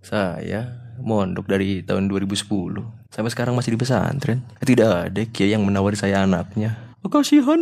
Saya 0.04 0.85
mondok 1.00 1.50
dari 1.50 1.82
tahun 1.84 2.08
2010 2.08 3.12
sampai 3.12 3.32
sekarang 3.32 3.56
masih 3.56 3.76
di 3.76 3.80
pesantren. 3.80 4.40
Tidak 4.60 5.12
ada 5.12 5.22
kiai 5.28 5.56
yang 5.56 5.64
menawari 5.64 5.96
saya 5.96 6.28
anaknya. 6.28 6.86
Kasihan. 7.06 7.62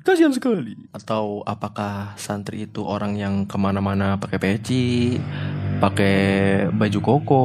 Kasihan 0.00 0.32
sekali. 0.32 0.74
Atau 0.96 1.44
apakah 1.44 2.16
santri 2.16 2.64
itu 2.64 2.80
orang 2.82 3.20
yang 3.20 3.44
ke 3.44 3.56
mana-mana 3.60 4.16
pakai 4.16 4.40
peci 4.40 5.20
pakai 5.82 6.16
baju 6.70 6.98
koko 7.02 7.44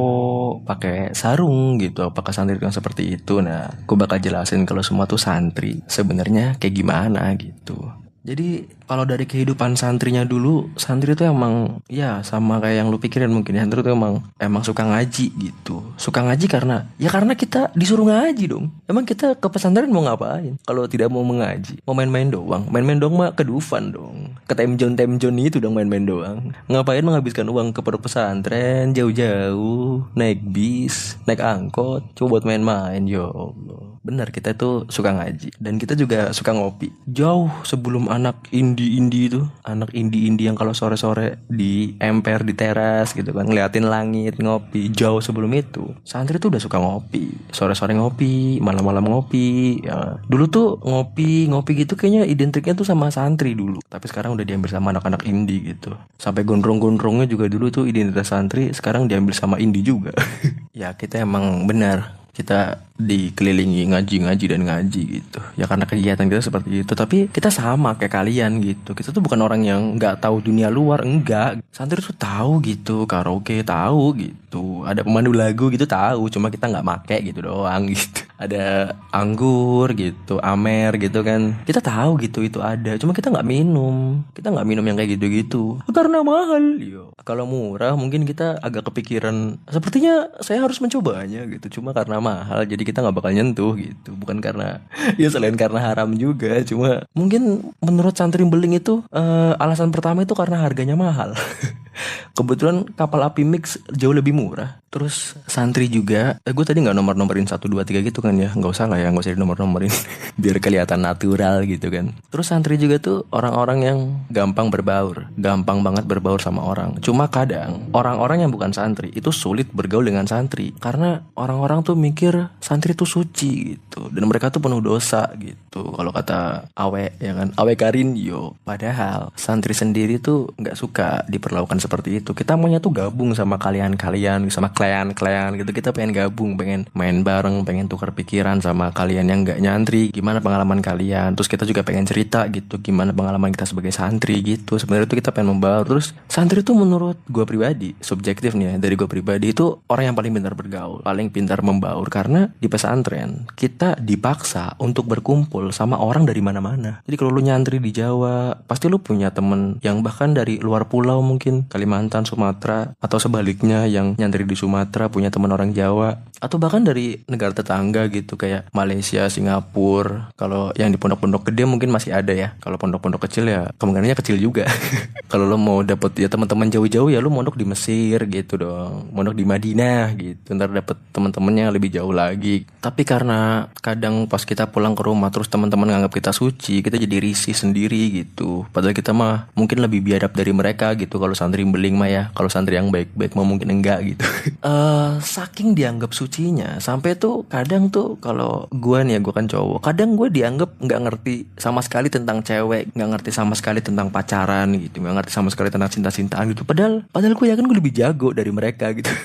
pakai 0.64 1.12
sarung 1.12 1.76
gitu? 1.82 2.06
Apakah 2.06 2.32
santri 2.32 2.56
yang 2.56 2.72
seperti 2.72 3.18
itu? 3.18 3.44
Nah 3.44 3.68
aku 3.84 3.98
bakal 3.98 4.22
jelasin 4.22 4.64
kalau 4.64 4.80
semua 4.80 5.04
tuh 5.04 5.20
santri. 5.20 5.84
Sebenarnya 5.84 6.56
kayak 6.56 6.74
gimana 6.74 7.28
gitu. 7.36 7.76
Jadi 8.24 8.77
kalau 8.88 9.04
dari 9.04 9.28
kehidupan 9.28 9.76
santrinya 9.76 10.24
dulu, 10.24 10.72
santri 10.80 11.12
itu 11.12 11.28
emang 11.28 11.84
ya 11.92 12.24
sama 12.24 12.56
kayak 12.56 12.80
yang 12.80 12.88
lu 12.88 12.96
pikirin 12.96 13.28
mungkin. 13.28 13.60
Santri 13.60 13.84
itu 13.84 13.92
emang 13.92 14.24
emang 14.40 14.64
suka 14.64 14.80
ngaji 14.80 15.28
gitu. 15.36 15.84
Suka 16.00 16.24
ngaji 16.24 16.48
karena 16.48 16.88
ya 16.96 17.12
karena 17.12 17.36
kita 17.36 17.68
disuruh 17.76 18.08
ngaji 18.08 18.48
dong. 18.48 18.72
Emang 18.88 19.04
kita 19.04 19.36
ke 19.36 19.46
pesantren 19.52 19.92
mau 19.92 20.00
ngapain? 20.00 20.56
Kalau 20.64 20.88
tidak 20.88 21.12
mau 21.12 21.20
mengaji, 21.20 21.84
mau 21.84 21.92
main-main 21.92 22.32
doang. 22.32 22.64
Main-main 22.72 22.96
doang 22.96 23.20
mah 23.20 23.36
ke 23.36 23.44
Dufan 23.44 23.92
dong. 23.92 24.32
Ke 24.48 24.56
Temjon 24.56 24.96
Temjon 24.96 25.36
itu 25.36 25.60
dong 25.60 25.76
main-main 25.76 26.08
doang. 26.08 26.56
Ngapain 26.72 27.04
menghabiskan 27.04 27.44
uang 27.52 27.76
ke 27.76 27.84
pesantren 27.84 28.96
jauh-jauh, 28.96 30.08
naik 30.16 30.40
bis, 30.48 31.20
naik 31.28 31.44
angkot, 31.44 32.08
coba 32.16 32.40
buat 32.40 32.44
main-main 32.48 33.04
ya 33.04 33.28
Allah. 33.28 34.00
Benar 34.00 34.32
kita 34.32 34.56
tuh 34.56 34.88
suka 34.88 35.12
ngaji 35.12 35.52
dan 35.60 35.76
kita 35.76 35.92
juga 35.92 36.32
suka 36.32 36.56
ngopi. 36.56 36.88
Jauh 37.04 37.52
sebelum 37.66 38.08
anak 38.08 38.48
ini 38.48 38.77
indie-indie 38.78 39.26
itu 39.26 39.42
anak 39.66 39.90
indie-indie 39.90 40.46
yang 40.46 40.54
kalau 40.54 40.70
sore-sore 40.70 41.42
di 41.50 41.98
emper 41.98 42.46
di 42.46 42.54
teras 42.54 43.10
gitu 43.10 43.34
kan 43.34 43.50
ngeliatin 43.50 43.90
langit 43.90 44.38
ngopi 44.38 44.94
jauh 44.94 45.18
sebelum 45.18 45.50
itu 45.58 45.90
santri 46.06 46.38
tuh 46.38 46.54
udah 46.54 46.62
suka 46.62 46.78
ngopi 46.78 47.34
sore-sore 47.50 47.98
ngopi 47.98 48.62
malam-malam 48.62 49.02
ngopi 49.02 49.82
ya. 49.82 50.22
dulu 50.30 50.46
tuh 50.46 50.68
ngopi 50.86 51.50
ngopi 51.50 51.82
gitu 51.82 51.98
kayaknya 51.98 52.22
identiknya 52.30 52.78
tuh 52.78 52.86
sama 52.86 53.10
santri 53.10 53.58
dulu 53.58 53.82
tapi 53.90 54.06
sekarang 54.06 54.38
udah 54.38 54.46
diambil 54.46 54.70
sama 54.70 54.94
anak-anak 54.94 55.26
indie 55.26 55.74
gitu 55.74 55.98
sampai 56.14 56.46
gondrong-gondrongnya 56.46 57.26
juga 57.26 57.50
dulu 57.50 57.74
tuh 57.74 57.90
identitas 57.90 58.30
santri 58.30 58.70
sekarang 58.70 59.10
diambil 59.10 59.34
sama 59.34 59.58
indie 59.58 59.82
juga 59.82 60.14
ya 60.78 60.94
kita 60.94 61.26
emang 61.26 61.66
benar 61.66 62.17
kita 62.38 62.86
dikelilingi 62.98 63.94
ngaji-ngaji 63.94 64.44
dan 64.50 64.62
ngaji 64.66 65.02
gitu. 65.22 65.38
Ya 65.54 65.70
karena 65.70 65.86
kegiatan 65.86 66.26
kita 66.26 66.42
seperti 66.42 66.82
itu. 66.82 66.92
Tapi 66.94 67.30
kita 67.30 67.50
sama 67.50 67.94
kayak 67.94 68.14
kalian 68.14 68.58
gitu. 68.62 68.94
Kita 68.94 69.14
tuh 69.14 69.22
bukan 69.22 69.38
orang 69.42 69.62
yang 69.62 69.98
nggak 69.98 70.22
tahu 70.22 70.42
dunia 70.42 70.70
luar. 70.70 71.06
Enggak. 71.06 71.62
Santri 71.70 72.02
tuh 72.02 72.14
tahu 72.14 72.58
gitu. 72.62 73.06
Karaoke 73.06 73.62
tahu 73.62 74.18
gitu. 74.18 74.82
Ada 74.82 75.06
pemandu 75.06 75.30
lagu 75.30 75.70
gitu 75.70 75.86
tahu. 75.86 76.26
Cuma 76.30 76.50
kita 76.50 76.70
nggak 76.70 76.86
make 76.86 77.16
gitu 77.26 77.42
doang 77.42 77.90
gitu. 77.90 78.22
Ada 78.38 78.94
anggur 79.10 79.90
gitu 79.98 80.38
amer 80.38 80.94
gitu 80.94 81.26
kan. 81.26 81.58
Kita 81.66 81.82
tahu 81.82 82.22
gitu 82.22 82.46
itu 82.46 82.62
ada. 82.62 82.94
Cuma 82.94 83.10
kita 83.10 83.34
nggak 83.34 83.42
minum. 83.42 84.22
Kita 84.30 84.54
nggak 84.54 84.62
minum 84.62 84.86
yang 84.86 84.94
kayak 84.94 85.18
gitu-gitu. 85.18 85.82
Karena 85.90 86.22
mahal. 86.22 86.78
Yo 86.78 87.10
kalau 87.26 87.50
murah 87.50 87.98
mungkin 87.98 88.22
kita 88.22 88.62
agak 88.62 88.86
kepikiran. 88.88 89.58
Sepertinya 89.66 90.30
saya 90.38 90.62
harus 90.62 90.78
mencobanya 90.78 91.50
gitu. 91.50 91.82
Cuma 91.82 91.90
karena 91.90 92.22
mahal 92.28 92.60
jadi 92.68 92.82
kita 92.84 93.00
nggak 93.00 93.16
bakal 93.16 93.32
nyentuh 93.32 93.72
gitu. 93.80 94.10
Bukan 94.12 94.44
karena 94.44 94.84
ya 95.20 95.32
selain 95.32 95.56
karena 95.56 95.80
haram 95.80 96.12
juga 96.12 96.60
cuma 96.68 97.08
mungkin 97.16 97.72
menurut 97.80 98.12
santri 98.12 98.44
beling 98.44 98.76
itu 98.76 99.00
uh, 99.12 99.56
alasan 99.56 99.88
pertama 99.88 100.28
itu 100.28 100.36
karena 100.36 100.60
harganya 100.60 100.94
mahal 100.94 101.32
Kebetulan 102.32 102.86
kapal 102.94 103.24
api 103.26 103.42
mix 103.42 103.78
jauh 103.92 104.14
lebih 104.14 104.32
murah. 104.32 104.78
Terus 104.88 105.36
santri 105.44 105.92
juga, 105.92 106.40
eh, 106.48 106.52
gue 106.56 106.64
tadi 106.64 106.80
nggak 106.80 106.96
nomor 106.96 107.12
nomorin 107.12 107.44
satu 107.44 107.68
dua 107.68 107.84
tiga 107.84 108.00
gitu 108.00 108.24
kan 108.24 108.32
ya, 108.40 108.48
nggak 108.56 108.72
usah 108.72 108.88
lah 108.88 108.96
ya, 108.96 109.12
nggak 109.12 109.20
usah 109.20 109.36
di 109.36 109.40
nomor 109.40 109.60
nomorin, 109.60 109.92
biar 110.40 110.56
kelihatan 110.64 111.04
natural 111.04 111.68
gitu 111.68 111.92
kan. 111.92 112.16
Terus 112.32 112.46
santri 112.48 112.80
juga 112.80 112.96
tuh 112.96 113.28
orang-orang 113.28 113.78
yang 113.84 113.98
gampang 114.32 114.72
berbaur, 114.72 115.28
gampang 115.36 115.84
banget 115.84 116.08
berbaur 116.08 116.40
sama 116.40 116.64
orang. 116.64 116.96
Cuma 117.04 117.28
kadang 117.28 117.92
orang-orang 117.92 118.48
yang 118.48 118.52
bukan 118.54 118.72
santri 118.72 119.12
itu 119.12 119.28
sulit 119.28 119.68
bergaul 119.68 120.08
dengan 120.08 120.24
santri 120.24 120.72
karena 120.80 121.20
orang-orang 121.36 121.84
tuh 121.84 121.92
mikir 121.92 122.48
santri 122.64 122.96
tuh 122.96 123.04
suci 123.04 123.76
gitu 123.76 124.08
dan 124.08 124.24
mereka 124.24 124.48
tuh 124.48 124.64
penuh 124.64 124.80
dosa 124.80 125.28
gitu. 125.36 125.67
Gitu. 125.78 125.94
Kalau 125.94 126.10
kata 126.10 126.68
awe 126.74 127.04
ya 127.22 127.32
kan? 127.38 127.54
Awe 127.54 127.72
karin 127.78 128.18
yo. 128.18 128.58
Padahal 128.66 129.30
santri 129.38 129.72
sendiri 129.72 130.18
tuh 130.18 130.50
nggak 130.58 130.74
suka 130.74 131.22
diperlakukan 131.30 131.78
seperti 131.78 132.18
itu. 132.18 132.34
Kita 132.34 132.58
maunya 132.58 132.82
tuh 132.82 132.90
gabung 132.90 133.30
sama 133.38 133.56
kalian-kalian 133.60 134.50
sama 134.50 134.74
klien-klien 134.74 135.54
gitu. 135.54 135.70
Kita 135.70 135.94
pengen 135.94 136.10
gabung 136.14 136.58
pengen 136.58 136.90
main 136.92 137.22
bareng 137.22 137.62
pengen 137.62 137.86
tukar 137.86 138.10
pikiran 138.10 138.58
sama 138.58 138.90
kalian 138.90 139.30
yang 139.30 139.46
nggak 139.46 139.62
nyantri. 139.62 140.10
Gimana 140.10 140.42
pengalaman 140.42 140.82
kalian? 140.82 141.38
Terus 141.38 141.46
kita 141.46 141.62
juga 141.62 141.86
pengen 141.86 142.04
cerita 142.08 142.44
gitu 142.50 142.80
gimana 142.82 143.14
pengalaman 143.14 143.54
kita 143.54 143.68
sebagai 143.68 143.94
santri 143.94 144.42
gitu. 144.42 144.80
Sebenarnya 144.80 145.06
tuh 145.06 145.18
kita 145.20 145.30
pengen 145.30 145.58
membaur 145.58 145.86
terus 145.86 146.16
santri 146.26 146.66
tuh 146.66 146.74
menurut 146.74 147.20
gue 147.30 147.44
pribadi 147.46 147.94
subjektif 148.02 148.56
nih 148.58 148.74
ya 148.74 148.80
dari 148.80 148.94
gue 148.98 149.08
pribadi 149.08 149.54
itu 149.54 149.78
orang 149.88 150.12
yang 150.12 150.16
paling 150.16 150.32
pintar 150.34 150.54
bergaul 150.58 151.00
paling 151.04 151.28
pintar 151.30 151.60
membaur. 151.62 152.06
Karena 152.08 152.48
di 152.48 152.66
pesantren 152.66 153.46
kita 153.54 154.00
dipaksa 154.00 154.74
untuk 154.80 155.06
berkumpul 155.06 155.67
sama 155.74 156.00
orang 156.00 156.24
dari 156.28 156.40
mana-mana. 156.44 157.00
Jadi 157.04 157.16
kalau 157.16 157.30
lu 157.34 157.42
nyantri 157.44 157.78
di 157.78 157.90
Jawa 157.94 158.58
pasti 158.66 158.86
lu 158.86 159.00
punya 159.00 159.30
temen 159.30 159.78
yang 159.84 160.02
bahkan 160.02 160.32
dari 160.32 160.60
luar 160.60 160.86
pulau 160.90 161.20
mungkin. 161.24 161.66
Kalimantan 161.68 162.24
Sumatera 162.24 162.94
atau 162.98 163.18
sebaliknya 163.20 163.84
yang 163.88 164.14
nyantri 164.16 164.44
di 164.44 164.56
Sumatera 164.56 165.08
punya 165.10 165.28
teman 165.32 165.52
orang 165.52 165.74
Jawa. 165.74 166.20
Atau 166.38 166.62
bahkan 166.62 166.86
dari 166.86 167.18
negara 167.26 167.50
tetangga 167.50 168.06
gitu 168.12 168.38
kayak 168.38 168.70
Malaysia 168.70 169.26
Singapura. 169.26 170.30
Kalau 170.38 170.70
yang 170.78 170.94
di 170.94 170.98
pondok-pondok 171.00 171.50
gede 171.50 171.66
mungkin 171.66 171.90
masih 171.90 172.14
ada 172.14 172.30
ya. 172.30 172.54
Kalau 172.62 172.78
pondok-pondok 172.78 173.26
kecil 173.26 173.50
ya 173.50 173.74
kemungkinannya 173.74 174.16
kecil 174.18 174.38
juga. 174.38 174.68
Kalau 175.30 175.44
lo 175.44 175.58
mau 175.58 175.82
dapet 175.82 176.24
ya 176.24 176.28
teman-teman 176.30 176.70
jauh-jauh 176.70 177.10
ya 177.10 177.18
lo 177.18 177.28
mondok 177.28 177.58
di 177.58 177.66
Mesir 177.66 178.22
gitu 178.30 178.54
dong. 178.54 179.10
Mondok 179.10 179.34
di 179.34 179.44
Madinah 179.44 180.14
gitu. 180.14 180.54
Ntar 180.54 180.70
dapet 180.70 180.96
teman-temannya 181.10 181.74
lebih 181.74 181.90
jauh 181.90 182.14
lagi. 182.14 182.64
Tapi 182.78 183.02
karena 183.02 183.68
kadang 183.82 184.30
pas 184.30 184.46
kita 184.46 184.70
pulang 184.70 184.94
ke 184.94 185.02
rumah 185.02 185.28
terus 185.34 185.47
teman-teman 185.48 185.88
nganggap 185.96 186.12
kita 186.14 186.30
suci 186.30 186.80
kita 186.84 187.00
jadi 187.00 187.18
risih 187.18 187.56
sendiri 187.56 188.24
gitu. 188.24 188.68
Padahal 188.70 188.94
kita 188.94 189.16
mah 189.16 189.50
mungkin 189.56 189.82
lebih 189.82 190.04
biadab 190.04 190.32
dari 190.32 190.52
mereka 190.54 190.94
gitu 190.94 191.18
kalau 191.18 191.34
santri 191.34 191.64
beling 191.64 191.96
mah 191.96 192.08
ya. 192.08 192.22
Kalau 192.32 192.48
santri 192.52 192.76
yang 192.76 192.92
baik-baik 192.92 193.34
mah 193.34 193.46
mungkin 193.46 193.68
enggak 193.72 194.14
gitu. 194.14 194.22
Uh, 194.62 195.18
saking 195.36 195.74
dianggap 195.74 196.12
sucinya 196.12 196.78
sampai 196.78 197.18
tuh 197.18 197.44
kadang 197.48 197.90
tuh 197.92 198.16
kalau 198.20 198.68
gue 198.72 198.98
nih 199.04 199.18
ya 199.18 199.20
gue 199.20 199.34
kan 199.34 199.46
cowok 199.48 199.80
kadang 199.84 200.14
gue 200.14 200.28
dianggap 200.30 200.78
nggak 200.78 201.00
ngerti 201.04 201.34
sama 201.58 201.80
sekali 201.84 202.08
tentang 202.08 202.40
cewek 202.44 202.92
nggak 202.94 203.10
ngerti 203.16 203.30
sama 203.34 203.54
sekali 203.58 203.80
tentang 203.84 204.08
pacaran 204.08 204.72
gitu 204.76 205.00
nggak 205.02 205.22
ngerti 205.22 205.32
sama 205.32 205.48
sekali 205.52 205.68
tentang 205.68 205.90
cinta-cintaan 205.90 206.44
gitu. 206.52 206.62
Padahal 206.64 207.04
padahal 207.10 207.34
gue 207.36 207.46
yakin 207.50 207.64
gue 207.66 207.76
lebih 207.76 207.94
jago 207.94 208.30
dari 208.32 208.50
mereka 208.50 208.90
gitu. 208.94 209.10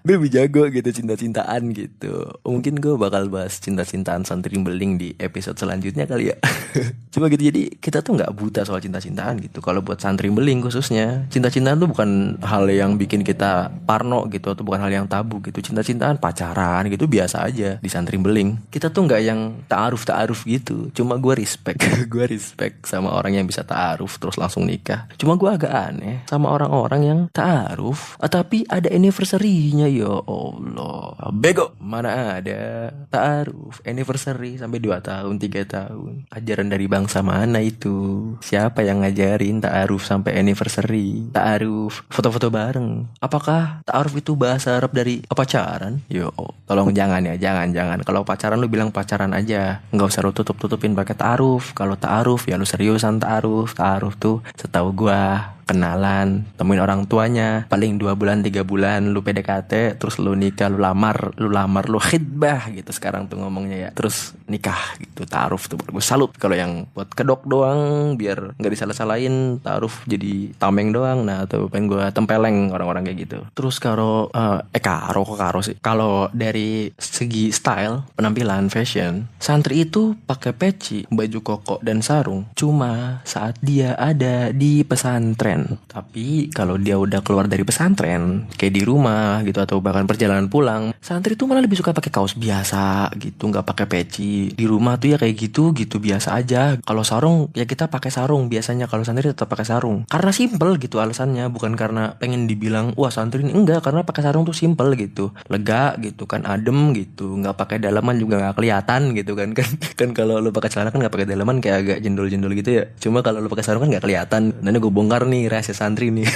Gue 0.00 0.16
lebih 0.16 0.32
jago 0.32 0.64
gitu 0.72 0.88
cinta-cintaan 0.96 1.76
gitu. 1.76 2.32
Mungkin 2.40 2.80
gue 2.80 2.96
bakal 2.96 3.28
bahas 3.28 3.60
cinta-cintaan 3.60 4.24
santri 4.24 4.56
beling 4.56 4.96
di 4.96 5.12
episode 5.20 5.49
selanjutnya 5.54 6.08
kali 6.08 6.32
ya. 6.32 6.36
Cuma 7.14 7.26
gitu 7.26 7.42
jadi 7.42 7.74
kita 7.74 8.06
tuh 8.06 8.18
nggak 8.18 8.32
buta 8.34 8.62
soal 8.62 8.78
cinta-cintaan 8.78 9.42
gitu. 9.42 9.58
Kalau 9.58 9.82
buat 9.82 9.98
santri 9.98 10.30
beling 10.30 10.62
khususnya 10.62 11.26
cinta-cintaan 11.28 11.82
tuh 11.82 11.88
bukan 11.90 12.38
hal 12.42 12.70
yang 12.70 12.94
bikin 12.94 13.26
kita 13.26 13.70
parno 13.84 14.30
gitu 14.30 14.54
atau 14.54 14.62
bukan 14.62 14.80
hal 14.86 14.92
yang 14.94 15.06
tabu 15.10 15.42
gitu. 15.42 15.58
Cinta-cintaan 15.58 16.22
pacaran 16.22 16.86
gitu 16.86 17.10
biasa 17.10 17.50
aja 17.50 17.82
di 17.82 17.88
santri 17.90 18.16
beling. 18.16 18.70
Kita 18.70 18.94
tuh 18.94 19.10
nggak 19.10 19.22
yang 19.26 19.66
taaruf 19.66 20.06
taaruf 20.06 20.46
gitu. 20.46 20.94
Cuma 20.94 21.18
gue 21.18 21.34
respect 21.34 21.82
gue 22.12 22.24
respect 22.30 22.86
sama 22.86 23.10
orang 23.10 23.42
yang 23.42 23.46
bisa 23.50 23.66
taaruf 23.66 24.22
terus 24.22 24.38
langsung 24.38 24.64
nikah. 24.64 25.10
Cuma 25.18 25.34
gue 25.34 25.50
agak 25.50 25.72
aneh 25.74 26.22
sama 26.30 26.54
orang-orang 26.54 27.02
yang 27.02 27.20
taaruf 27.34 28.14
tapi 28.30 28.62
ada 28.70 28.86
anniversary-nya 28.86 29.90
ya 29.90 30.22
Allah. 30.22 31.34
Bego 31.34 31.74
mana 31.82 32.38
ada 32.38 32.94
taaruf 33.10 33.82
anniversary 33.82 34.54
sampai 34.54 34.78
2 34.78 35.02
tahun 35.02 35.39
3 35.40 35.64
tahun. 35.64 36.28
Ajaran 36.28 36.68
dari 36.68 36.84
bangsa 36.84 37.24
mana 37.24 37.64
itu? 37.64 38.36
Siapa 38.44 38.84
yang 38.84 39.00
ngajarin 39.00 39.64
taaruf 39.64 40.04
sampai 40.04 40.36
anniversary? 40.36 41.32
Taaruf 41.32 42.04
foto-foto 42.12 42.52
bareng. 42.52 43.08
Apakah 43.18 43.80
taaruf 43.88 44.12
itu 44.20 44.36
bahasa 44.36 44.76
Arab 44.76 44.92
dari 44.92 45.24
pacaran 45.24 46.04
yo 46.12 46.28
tolong 46.68 46.92
jangan 46.92 47.24
ya 47.24 47.34
jangan 47.40 47.72
jangan. 47.72 47.98
Kalau 48.04 48.22
pacaran 48.22 48.60
lu 48.60 48.68
bilang 48.68 48.92
pacaran 48.92 49.32
aja. 49.32 49.80
Nggak 49.90 50.08
usah 50.12 50.20
lu 50.20 50.36
tutup 50.36 50.60
tutupin 50.60 50.92
pakai 50.92 51.16
taaruf 51.16 51.72
kalau 51.72 51.96
taaruf 51.96 52.44
ya 52.44 52.60
lu 52.60 52.68
seriusan 52.68 53.16
taaruf 53.16 53.72
taaruf 53.72 54.20
tuh 54.20 54.44
setahu 54.60 54.92
gua 54.92 55.56
kenalan 55.70 56.42
temuin 56.58 56.82
orang 56.82 57.06
tuanya. 57.06 57.70
Paling 57.70 58.02
dua 58.02 58.18
bulan 58.18 58.42
tiga 58.42 58.66
bulan 58.66 59.14
lu 59.14 59.22
PDKT 59.22 60.02
terus 60.02 60.18
lu 60.18 60.34
nikah 60.34 60.66
lu 60.66 60.82
lamar 60.82 61.30
lu 61.38 61.46
lamar 61.46 61.86
lu 61.86 62.02
khidbah 62.02 62.74
gitu 62.74 62.90
sekarang 62.90 63.30
tuh 63.30 63.38
ngomongnya 63.38 63.86
ya. 63.86 63.90
Terus 63.94 64.34
nikah 64.50 64.98
gitu 64.98 65.22
taaruf 65.30 65.70
tuh 65.70 65.78
gue 65.78 66.02
salut 66.02 66.34
kalau 66.34 66.58
yang 66.58 66.90
buat 66.90 67.14
kedok 67.14 67.46
doang 67.46 68.14
biar 68.18 68.58
nggak 68.58 68.72
disalah-salahin 68.74 69.62
taaruf 69.62 70.02
jadi 70.10 70.50
tameng 70.58 70.90
doang. 70.90 71.22
Nah 71.22 71.46
tuh 71.46 71.70
pengen 71.70 71.86
gue 71.86 72.04
tempeleng 72.10 72.74
orang-orang 72.74 73.06
kayak 73.06 73.18
gitu. 73.30 73.38
Terus 73.54 73.78
kalau 73.78 74.26
uh, 74.34 74.58
eh 74.74 74.82
karo 74.82 75.22
kok 75.22 75.38
karo 75.38 75.60
sih? 75.62 75.78
Kalau 75.78 76.26
dari 76.34 76.90
segi 76.98 77.54
style 77.54 78.10
penampilan 78.18 78.66
fashion 78.72 79.30
santri 79.38 79.86
itu 79.86 80.18
pakai 80.26 80.50
peci 80.56 81.06
baju 81.06 81.38
koko 81.44 81.76
dan 81.84 82.02
sarung. 82.02 82.50
Cuma 82.56 83.22
saat 83.22 83.60
dia 83.60 83.94
ada 83.94 84.50
di 84.50 84.82
pesantren 84.82 85.59
tapi 85.88 86.48
kalau 86.52 86.78
dia 86.78 86.96
udah 86.96 87.20
keluar 87.24 87.50
dari 87.50 87.64
pesantren, 87.66 88.46
kayak 88.54 88.74
di 88.74 88.82
rumah 88.84 89.42
gitu 89.42 89.58
atau 89.60 89.82
bahkan 89.82 90.06
perjalanan 90.06 90.46
pulang, 90.46 90.94
santri 91.00 91.34
tuh 91.34 91.50
malah 91.50 91.64
lebih 91.64 91.80
suka 91.80 91.96
pakai 91.96 92.12
kaos 92.12 92.36
biasa 92.36 93.10
gitu, 93.16 93.50
nggak 93.50 93.66
pakai 93.66 93.86
peci. 93.88 94.52
Di 94.54 94.64
rumah 94.68 94.96
tuh 95.00 95.14
ya 95.14 95.18
kayak 95.18 95.34
gitu 95.36 95.74
gitu 95.74 95.98
biasa 95.98 96.36
aja. 96.36 96.78
Kalau 96.80 97.02
sarung 97.02 97.50
ya 97.56 97.64
kita 97.66 97.90
pakai 97.90 98.12
sarung 98.12 98.46
biasanya. 98.46 98.86
Kalau 98.90 99.02
santri 99.02 99.30
tetap 99.30 99.50
pakai 99.50 99.66
sarung. 99.66 100.06
Karena 100.06 100.30
simple 100.30 100.78
gitu 100.78 101.02
alasannya, 101.02 101.50
bukan 101.50 101.74
karena 101.74 102.16
pengen 102.16 102.46
dibilang 102.46 102.92
wah 102.94 103.12
santri 103.12 103.42
ini 103.42 103.52
enggak 103.56 103.84
karena 103.84 104.04
pakai 104.06 104.22
sarung 104.22 104.44
tuh 104.46 104.54
simple 104.54 104.92
gitu, 104.96 105.34
lega 105.50 105.96
gitu 105.98 106.24
kan, 106.24 106.44
adem 106.46 106.92
gitu, 106.96 107.40
nggak 107.40 107.56
pakai 107.56 107.76
dalaman 107.82 108.16
juga 108.20 108.40
nggak 108.40 108.56
kelihatan 108.56 109.16
gitu 109.16 109.32
kan 109.34 109.50
kan 109.58 109.70
kan 109.96 110.10
kalau 110.16 110.38
lu 110.38 110.54
pakai 110.54 110.70
celana 110.72 110.94
kan 110.94 111.00
nggak 111.02 111.14
pakai 111.14 111.28
dalaman 111.28 111.58
kayak 111.58 111.76
agak 111.82 111.98
jendol-jendol 112.04 112.52
gitu 112.56 112.70
ya. 112.82 112.84
Cuma 113.02 113.20
kalau 113.20 113.42
lu 113.42 113.48
pakai 113.50 113.64
sarung 113.66 113.82
kan 113.84 113.90
nggak 113.90 114.04
kelihatan. 114.04 114.42
Nanti 114.60 114.78
gue 114.78 114.92
bongkar 114.92 115.26
nih 115.26 115.49
rahasia 115.50 115.74
santri 115.74 116.14
nih. 116.14 116.26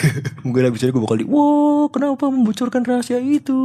Gue 0.43 0.61
habis 0.67 0.83
itu 0.83 0.91
gue 0.91 1.03
bakal 1.03 1.23
di 1.23 1.27
wow 1.27 1.87
kenapa 1.89 2.29
membocorkan 2.29 2.83
rahasia 2.85 3.23
itu? 3.23 3.57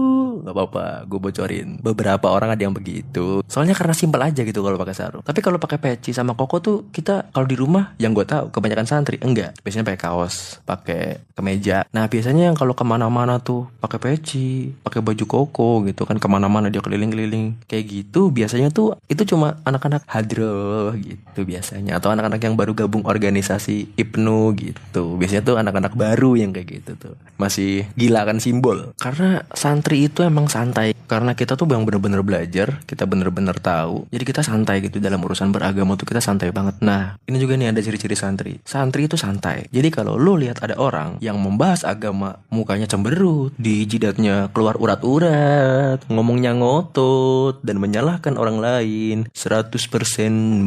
Nggak 0.45 0.53
apa-apa 0.53 0.85
gue 1.09 1.19
bocorin. 1.19 1.67
Beberapa 1.81 2.29
orang 2.29 2.53
ada 2.53 2.61
yang 2.61 2.75
begitu. 2.75 3.41
Soalnya 3.49 3.73
karena 3.73 3.97
simpel 3.97 4.21
aja 4.21 4.45
gitu 4.45 4.61
kalau 4.61 4.77
pakai 4.77 4.95
sarung. 4.95 5.23
Tapi 5.25 5.39
kalau 5.41 5.57
pakai 5.57 5.81
peci 5.81 6.13
sama 6.13 6.37
koko 6.37 6.57
tuh 6.61 6.77
kita 6.93 7.33
kalau 7.33 7.49
di 7.49 7.57
rumah 7.57 7.97
yang 7.97 8.13
gue 8.13 8.23
tahu 8.23 8.53
kebanyakan 8.53 8.85
santri. 8.85 9.17
Enggak. 9.19 9.57
Biasanya 9.65 9.85
pakai 9.89 10.01
kaos 10.01 10.61
pakai 10.63 11.25
kemeja. 11.33 11.83
Nah 11.89 12.05
biasanya 12.05 12.51
yang 12.51 12.57
kalau 12.57 12.77
ke 12.77 12.85
mana-mana 12.85 13.41
tuh 13.41 13.67
pakai 13.81 13.97
peci 13.97 14.71
pakai 14.85 15.01
baju 15.01 15.25
koko 15.25 15.83
gitu 15.89 16.05
kan 16.05 16.21
ke 16.21 16.27
mana-mana 16.29 16.69
dia 16.69 16.79
keliling-keliling. 16.79 17.65
Kayak 17.65 17.85
gitu 17.89 18.29
biasanya 18.29 18.69
tuh 18.69 18.95
itu 19.09 19.25
cuma 19.25 19.57
anak-anak 19.65 20.05
hadroh 20.05 20.93
gitu 20.95 21.43
biasanya. 21.43 21.97
Atau 21.97 22.13
anak-anak 22.13 22.39
yang 22.43 22.55
baru 22.59 22.75
gabung 22.75 23.03
organisasi 23.07 23.95
Ibnu 23.97 24.53
gitu 24.59 25.15
biasanya 25.29 25.45
tuh 25.45 25.61
anak-anak 25.61 25.93
baru 25.93 26.33
yang 26.41 26.49
kayak 26.49 26.81
gitu 26.81 26.91
tuh. 26.97 27.13
Masih 27.37 27.85
gila 27.93 28.25
kan 28.25 28.41
simbol. 28.41 28.97
Karena 28.97 29.45
santri 29.53 30.09
itu 30.09 30.25
emang 30.25 30.49
santai. 30.49 30.97
Karena 31.05 31.37
kita 31.37 31.53
tuh 31.53 31.69
yang 31.69 31.85
bener-bener 31.85 32.25
belajar 32.25 32.81
kita 32.89 33.05
bener-bener 33.05 33.53
tahu. 33.61 34.09
Jadi 34.09 34.23
kita 34.25 34.41
santai 34.41 34.81
gitu 34.81 34.97
dalam 34.97 35.21
urusan 35.21 35.53
beragama 35.53 35.93
tuh 35.93 36.09
kita 36.09 36.17
santai 36.17 36.49
banget. 36.49 36.81
Nah 36.81 37.21
ini 37.29 37.37
juga 37.37 37.53
nih 37.61 37.69
ada 37.69 37.81
ciri-ciri 37.85 38.17
santri. 38.17 38.57
Santri 38.65 39.05
itu 39.05 39.21
santai. 39.21 39.69
Jadi 39.69 39.93
kalau 39.93 40.17
lu 40.17 40.33
lihat 40.41 40.65
ada 40.65 40.73
orang 40.81 41.21
yang 41.21 41.37
membahas 41.37 41.85
agama 41.85 42.41
mukanya 42.49 42.89
cemberut 42.89 43.53
di 43.61 43.85
jidatnya 43.85 44.49
keluar 44.49 44.81
urat-urat 44.81 46.09
ngomongnya 46.09 46.57
ngotot 46.57 47.61
dan 47.61 47.77
menyalahkan 47.77 48.33
orang 48.33 48.57
lain 48.57 49.29
100% 49.33 49.77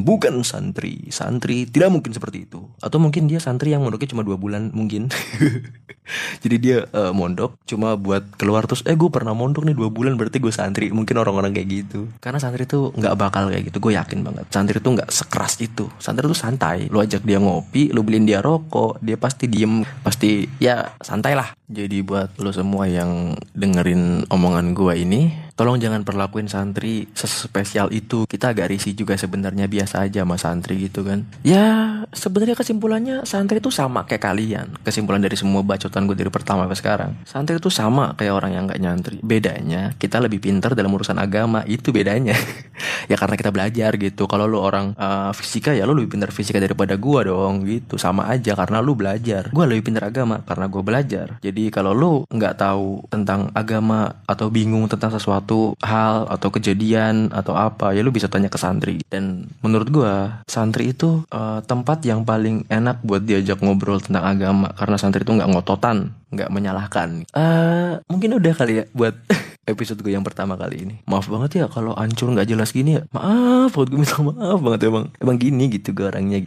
bukan 0.07 0.47
santri. 0.47 1.11
Santri 1.11 1.67
tidak 1.67 1.91
mungkin 1.91 2.15
seperti 2.15 2.47
itu. 2.47 2.63
Atau 2.79 3.03
mungkin 3.03 3.27
dia 3.27 3.43
santri 3.43 3.75
yang 3.75 3.83
mondoknya 3.87 4.11
cuma 4.11 4.27
dua 4.27 4.37
bulan 4.37 4.52
bulan 4.53 4.69
mungkin. 4.77 5.09
Jadi 6.45 6.57
dia 6.61 6.85
uh, 6.93 7.15
mondok 7.17 7.57
cuma 7.65 7.97
buat 7.97 8.21
keluar 8.37 8.69
terus 8.69 8.85
eh 8.85 8.93
gue 8.93 9.09
pernah 9.09 9.33
mondok 9.33 9.65
nih 9.65 9.73
dua 9.73 9.89
bulan 9.89 10.21
berarti 10.21 10.45
gue 10.45 10.53
santri. 10.53 10.93
Mungkin 10.93 11.17
orang-orang 11.17 11.57
kayak 11.57 11.69
gitu. 11.73 12.13
Karena 12.21 12.37
santri 12.37 12.69
tuh 12.69 12.93
nggak 12.93 13.17
bakal 13.17 13.49
kayak 13.49 13.73
gitu 13.73 13.81
gue 13.81 13.97
yakin 13.97 14.21
banget. 14.21 14.45
Santri 14.53 14.77
tuh 14.85 14.93
nggak 15.01 15.09
sekeras 15.09 15.57
itu. 15.65 15.89
Santri 15.97 16.29
tuh 16.29 16.37
santai. 16.37 16.93
Lu 16.93 17.01
ajak 17.01 17.25
dia 17.25 17.41
ngopi 17.41 17.89
lu 17.89 18.05
beliin 18.05 18.29
dia 18.29 18.45
rokok 18.45 19.01
dia 19.01 19.17
pasti 19.17 19.49
diem. 19.49 19.89
Pasti 20.05 20.45
ya 20.61 20.93
santai 21.01 21.33
lah 21.33 21.49
jadi 21.73 22.05
buat 22.05 22.37
lo 22.37 22.53
semua 22.53 22.87
yang 22.87 23.35
dengerin 23.57 24.29
omongan 24.29 24.77
gue 24.77 24.95
ini 25.01 25.23
tolong 25.63 25.79
jangan 25.79 26.03
perlakuin 26.03 26.49
santri 26.49 27.07
sespesial 27.15 27.93
itu. 27.93 28.25
Kita 28.27 28.51
agak 28.51 28.73
risih 28.73 28.97
juga 28.97 29.15
sebenarnya 29.15 29.69
biasa 29.69 30.03
aja 30.03 30.25
sama 30.25 30.37
santri 30.41 30.89
gitu 30.89 31.05
kan. 31.05 31.23
Ya 31.45 32.03
sebenarnya 32.11 32.57
kesimpulannya 32.57 33.23
santri 33.29 33.61
itu 33.61 33.71
sama 33.71 34.03
kayak 34.09 34.27
kalian. 34.27 34.67
Kesimpulan 34.83 35.23
dari 35.23 35.37
semua 35.39 35.63
bacotan 35.63 36.09
gue 36.09 36.17
dari 36.17 36.33
pertama 36.33 36.67
ke 36.67 36.75
sekarang. 36.75 37.15
Santri 37.29 37.63
itu 37.63 37.71
sama 37.71 38.17
kayak 38.17 38.35
orang 38.35 38.53
yang 38.57 38.65
nggak 38.67 38.81
nyantri. 38.83 39.17
Bedanya 39.23 39.95
kita 39.97 40.19
lebih 40.19 40.43
pintar 40.43 40.75
dalam 40.75 40.93
urusan 40.93 41.21
agama. 41.21 41.63
Itu 41.69 41.95
bedanya. 41.95 42.35
Ya 43.11 43.19
karena 43.19 43.35
kita 43.35 43.51
belajar 43.51 43.99
gitu. 43.99 44.31
Kalau 44.31 44.47
lu 44.47 44.63
orang 44.63 44.95
uh, 44.95 45.35
fisika 45.35 45.75
ya 45.75 45.87
lu 45.87 45.95
lebih 45.95 46.17
pintar 46.17 46.31
fisika 46.31 46.63
daripada 46.63 46.95
gua 46.95 47.27
dong 47.27 47.67
gitu. 47.67 47.99
Sama 47.99 48.31
aja 48.31 48.55
karena 48.55 48.79
lu 48.79 48.95
belajar. 48.95 49.51
Gua 49.51 49.67
lebih 49.67 49.91
pintar 49.91 50.11
agama 50.11 50.43
karena 50.47 50.67
gua 50.71 50.83
belajar 50.87 51.39
jadi 51.63 51.71
kalau 51.71 51.95
lu 51.95 52.13
nggak 52.27 52.59
tahu 52.59 53.07
tentang 53.07 53.47
agama 53.55 54.19
atau 54.27 54.51
bingung 54.51 54.91
tentang 54.91 55.15
sesuatu 55.15 55.79
hal 55.79 56.27
atau 56.27 56.51
kejadian 56.51 57.31
atau 57.31 57.55
apa 57.55 57.95
ya 57.95 58.03
lu 58.03 58.11
bisa 58.11 58.27
tanya 58.27 58.51
ke 58.51 58.59
santri. 58.59 58.99
Dan 59.07 59.47
menurut 59.63 59.87
gua 59.95 60.43
santri 60.51 60.91
itu 60.91 61.23
uh, 61.31 61.63
tempat 61.63 62.03
yang 62.03 62.27
paling 62.27 62.67
enak 62.67 62.99
buat 63.07 63.23
diajak 63.23 63.63
ngobrol 63.63 64.03
tentang 64.03 64.27
agama. 64.27 64.75
Karena 64.75 64.99
santri 64.99 65.23
itu 65.23 65.31
nggak 65.31 65.55
ngototan 65.55 66.11
nggak 66.33 66.49
menyalahkan. 66.49 67.29
Uh, 67.37 68.01
mungkin 68.09 68.41
udah 68.41 68.53
kali 68.57 68.83
ya 68.83 68.85
buat 68.97 69.15
episode 69.73 70.01
gue 70.03 70.17
yang 70.17 70.25
pertama 70.25 70.57
kali 70.59 70.89
ini. 70.89 70.95
Maaf 71.07 71.29
banget 71.29 71.63
ya 71.63 71.67
kalau 71.69 71.93
ancur 71.95 72.33
nggak 72.33 72.49
jelas 72.49 72.73
gini 72.73 72.99
ya. 72.99 73.03
Maaf, 73.13 73.77
buat 73.77 73.93
gue 73.93 74.01
minta 74.01 74.19
maaf 74.19 74.59
banget 74.59 74.89
emang. 74.89 75.13
Emang 75.21 75.37
gini 75.39 75.69
gitu 75.71 75.93
gue 75.93 76.09
orangnya. 76.09 76.43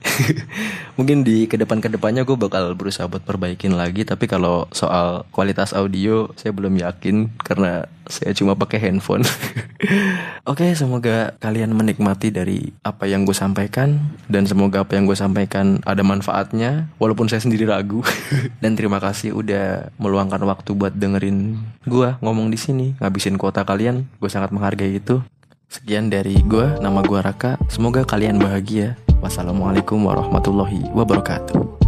mungkin 0.98 1.22
di 1.22 1.46
ke 1.46 1.56
depan 1.56 1.80
ke 1.80 1.88
depannya 1.88 2.28
gue 2.28 2.36
bakal 2.36 2.74
berusaha 2.74 3.08
buat 3.08 3.24
perbaikin 3.24 3.78
lagi. 3.78 4.04
Tapi 4.04 4.26
kalau 4.26 4.68
soal 4.74 5.24
kualitas 5.30 5.72
audio 5.72 6.34
saya 6.36 6.52
belum 6.52 6.76
yakin 6.82 7.32
karena 7.40 7.88
saya 8.08 8.32
cuma 8.38 8.54
pakai 8.54 8.78
handphone. 8.82 9.26
Oke, 10.50 10.66
okay, 10.66 10.72
semoga 10.78 11.34
kalian 11.42 11.74
menikmati 11.74 12.30
dari 12.30 12.74
apa 12.86 13.10
yang 13.10 13.26
gue 13.26 13.34
sampaikan 13.34 13.98
dan 14.30 14.46
semoga 14.46 14.86
apa 14.86 14.98
yang 14.98 15.10
gue 15.10 15.18
sampaikan 15.18 15.82
ada 15.86 16.06
manfaatnya 16.06 16.90
walaupun 17.02 17.30
saya 17.30 17.42
sendiri 17.42 17.66
ragu. 17.70 18.06
dan 18.64 18.78
terima 18.78 19.02
kasih 19.02 19.34
udah 19.34 19.90
meluangkan 19.98 20.42
waktu 20.46 20.72
buat 20.78 20.94
dengerin 20.94 21.58
gue 21.86 22.10
ngomong 22.22 22.50
di 22.50 22.58
sini, 22.58 22.88
ngabisin 23.02 23.38
kuota 23.38 23.66
kalian. 23.66 24.06
Gue 24.22 24.30
sangat 24.30 24.54
menghargai 24.54 24.98
itu. 24.98 25.22
Sekian 25.66 26.14
dari 26.14 26.40
gue, 26.46 26.78
nama 26.80 27.02
gue 27.02 27.20
Raka. 27.20 27.58
Semoga 27.68 28.06
kalian 28.06 28.38
bahagia. 28.38 28.96
Wassalamualaikum 29.20 29.98
warahmatullahi 30.06 30.94
wabarakatuh. 30.94 31.85